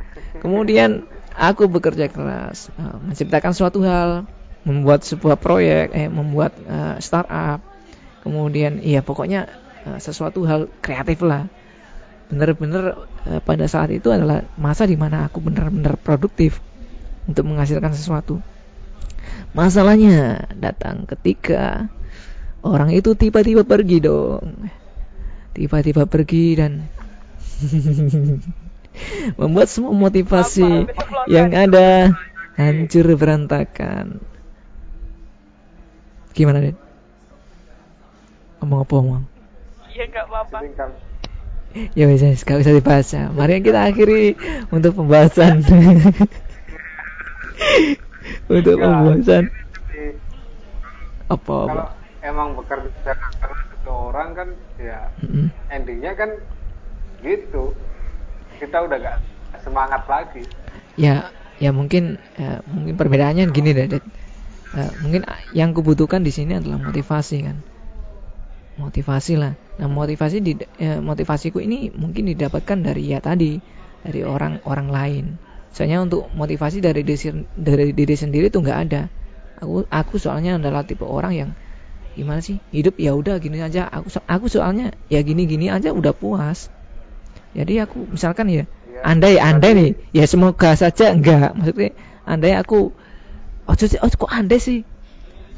[0.44, 4.28] Kemudian aku bekerja keras uh, menciptakan suatu hal
[4.66, 7.64] membuat sebuah proyek eh membuat uh, startup.
[8.26, 9.48] Kemudian iya pokoknya
[9.88, 11.48] uh, sesuatu hal kreatif lah.
[12.28, 16.60] Bener-bener uh, pada saat itu adalah masa di mana aku benar-benar produktif
[17.26, 18.42] untuk menghasilkan sesuatu.
[19.56, 21.90] Masalahnya datang ketika
[22.62, 24.70] orang itu tiba-tiba pergi dong.
[25.56, 26.72] Tiba-tiba pergi dan
[29.40, 30.92] membuat semua motivasi
[31.32, 32.12] yang ada
[32.60, 34.20] hancur berantakan.
[36.36, 36.76] Gimana deh
[38.66, 39.24] ngomong apa ngomong
[39.96, 40.58] ya nggak apa-apa.
[41.92, 43.12] Ya bisa gak bisa dibahas.
[43.36, 44.40] Mari kita akhiri
[44.72, 45.60] untuk pembahasan
[48.52, 49.44] untuk pembahasan
[51.26, 51.84] apa apa
[52.22, 55.48] emang bekerja karena seseorang kan ya mm-hmm.
[55.74, 56.30] endingnya kan
[57.22, 57.74] gitu
[58.62, 59.18] kita udah gak
[59.66, 60.44] semangat lagi
[60.98, 63.88] ya ya mungkin ya, mungkin perbedaannya gini deh
[64.76, 65.24] Nah, mungkin
[65.56, 67.58] yang kubutuhkan di sini adalah motivasi kan.
[68.76, 69.56] Motivasi lah.
[69.80, 73.56] Nah, motivasi di eh, motivasiku ini mungkin didapatkan dari ya tadi
[74.04, 75.26] dari orang-orang lain.
[75.76, 79.12] Soalnya untuk motivasi dari diri, dari diri sendiri tuh nggak ada.
[79.60, 81.50] Aku aku soalnya adalah tipe orang yang
[82.16, 83.92] gimana sih hidup ya udah gini aja.
[83.92, 86.72] Aku aku soalnya ya gini-gini aja udah puas.
[87.52, 91.92] Jadi aku misalkan ya, ya andai andai nih ya semoga saja enggak maksudnya
[92.24, 92.96] andai aku
[93.68, 94.80] oh, sih oh kok andai sih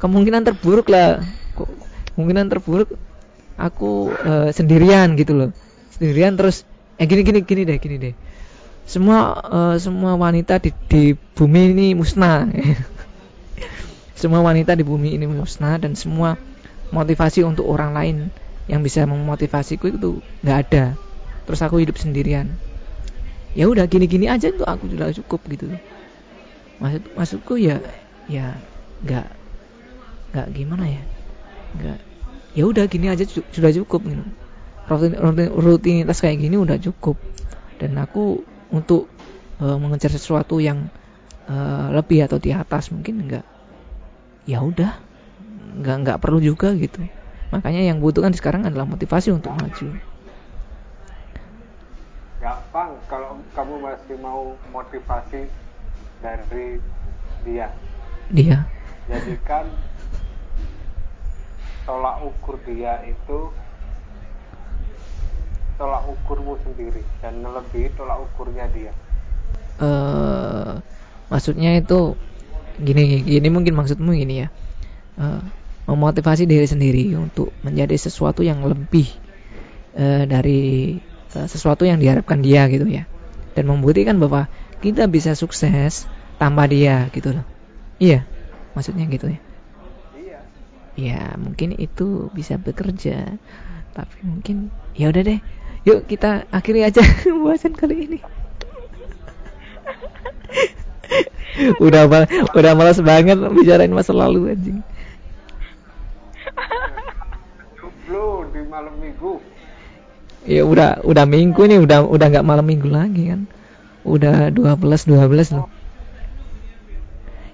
[0.02, 1.22] kemungkinan terburuk lah
[2.14, 2.94] kemungkinan terburuk
[3.58, 5.50] aku uh, sendirian gitu loh
[5.94, 6.62] sendirian terus
[6.98, 8.14] eh gini gini gini deh gini deh
[8.88, 12.48] semua uh, semua wanita di, di bumi ini musnah.
[14.18, 16.34] Semua wanita di bumi ini musnah dan semua
[16.90, 18.16] motivasi untuk orang lain
[18.66, 20.98] yang bisa memotivasiku itu nggak ada.
[21.46, 22.50] Terus aku hidup sendirian.
[23.54, 25.70] Ya udah gini-gini aja tuh aku sudah cukup gitu.
[26.82, 27.78] Maksud maksudku ya
[28.26, 28.58] ya
[29.06, 29.30] nggak
[30.34, 31.02] nggak gimana ya?
[31.78, 31.98] Nggak
[32.58, 34.24] ya udah gini aja sudah cukup gitu.
[34.90, 35.14] Rutin,
[35.54, 37.14] rutinitas kayak gini udah cukup.
[37.78, 39.08] Dan aku untuk
[39.60, 40.88] uh, mengejar sesuatu yang
[41.48, 43.46] uh, lebih atau di atas mungkin enggak.
[44.48, 44.96] Ya udah
[45.78, 47.04] nggak nggak perlu juga gitu.
[47.48, 49.96] Makanya yang butuhkan sekarang adalah motivasi untuk maju.
[52.38, 55.48] Gampang kalau kamu masih mau motivasi
[56.20, 56.78] dari
[57.42, 57.72] dia.
[58.28, 58.68] Dia.
[59.08, 59.64] Jadikan
[61.88, 63.48] tolak ukur dia itu
[65.78, 68.92] tolak ukurmu sendiri dan melebihi tolak ukurnya dia.
[69.78, 70.82] Uh,
[71.30, 72.18] maksudnya itu
[72.82, 74.48] gini gini mungkin maksudmu gini ya.
[75.14, 75.40] Uh,
[75.88, 79.08] memotivasi diri sendiri untuk menjadi sesuatu yang lebih
[79.94, 80.98] uh, dari
[81.38, 83.06] uh, sesuatu yang diharapkan dia gitu ya.
[83.54, 84.50] Dan membuktikan bahwa
[84.82, 86.10] kita bisa sukses
[86.42, 87.46] tanpa dia gitu loh.
[88.02, 88.26] Iya
[88.78, 89.40] maksudnya gitu ya.
[90.14, 90.38] Iya.
[90.94, 93.38] Ya mungkin itu bisa bekerja.
[93.94, 95.40] Tapi mungkin ya udah deh
[95.88, 98.18] Yuk kita akhiri aja pembahasan kali ini.
[101.84, 104.84] udah mal udah malas banget bicarain masa lalu anjing.
[108.12, 109.40] Lu di malam minggu.
[110.44, 113.48] Ya udah udah minggu nih udah udah nggak malam minggu lagi kan.
[114.04, 115.72] Udah 12 12 loh.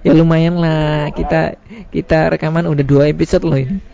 [0.02, 1.54] Ya lumayan lah kita
[1.94, 3.93] kita rekaman udah dua episode loh ini.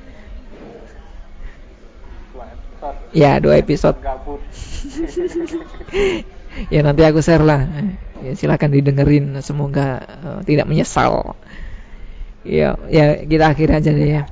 [3.11, 3.99] Ya, dua episode.
[6.75, 7.67] ya nanti aku share lah.
[8.23, 11.35] Ya, silakan didengerin, semoga uh, tidak menyesal.
[12.47, 14.31] Ya, ya kita akhiri aja deh ya.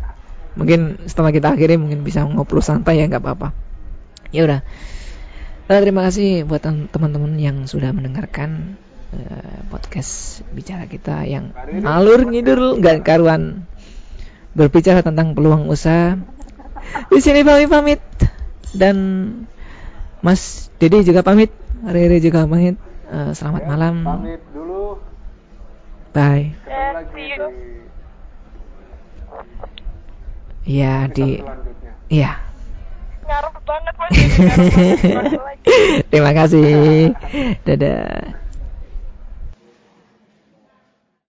[0.55, 3.51] Mungkin setelah kita akhiri mungkin bisa ngobrol santai ya nggak apa-apa.
[4.31, 4.61] Ya udah.
[5.67, 8.79] Uh, terima kasih buat teman-teman yang sudah mendengarkan
[9.11, 11.51] uh, podcast bicara kita yang
[11.83, 13.67] alur ngidul nggak karuan
[14.55, 16.15] berbicara tentang peluang usaha.
[17.11, 18.01] Di sini pamit pamit
[18.75, 18.97] dan
[20.21, 21.51] Mas Dede juga pamit,
[21.87, 22.77] Rere juga pamit.
[23.09, 23.97] Uh, selamat ya, malam.
[24.05, 25.01] Pamit dulu.
[26.13, 26.53] Bye.
[30.69, 31.41] Ya, di
[32.09, 32.41] Iya.
[33.29, 34.13] Ngarep banget Mas.
[36.13, 37.13] Terima kasih.
[37.69, 38.48] Dadah.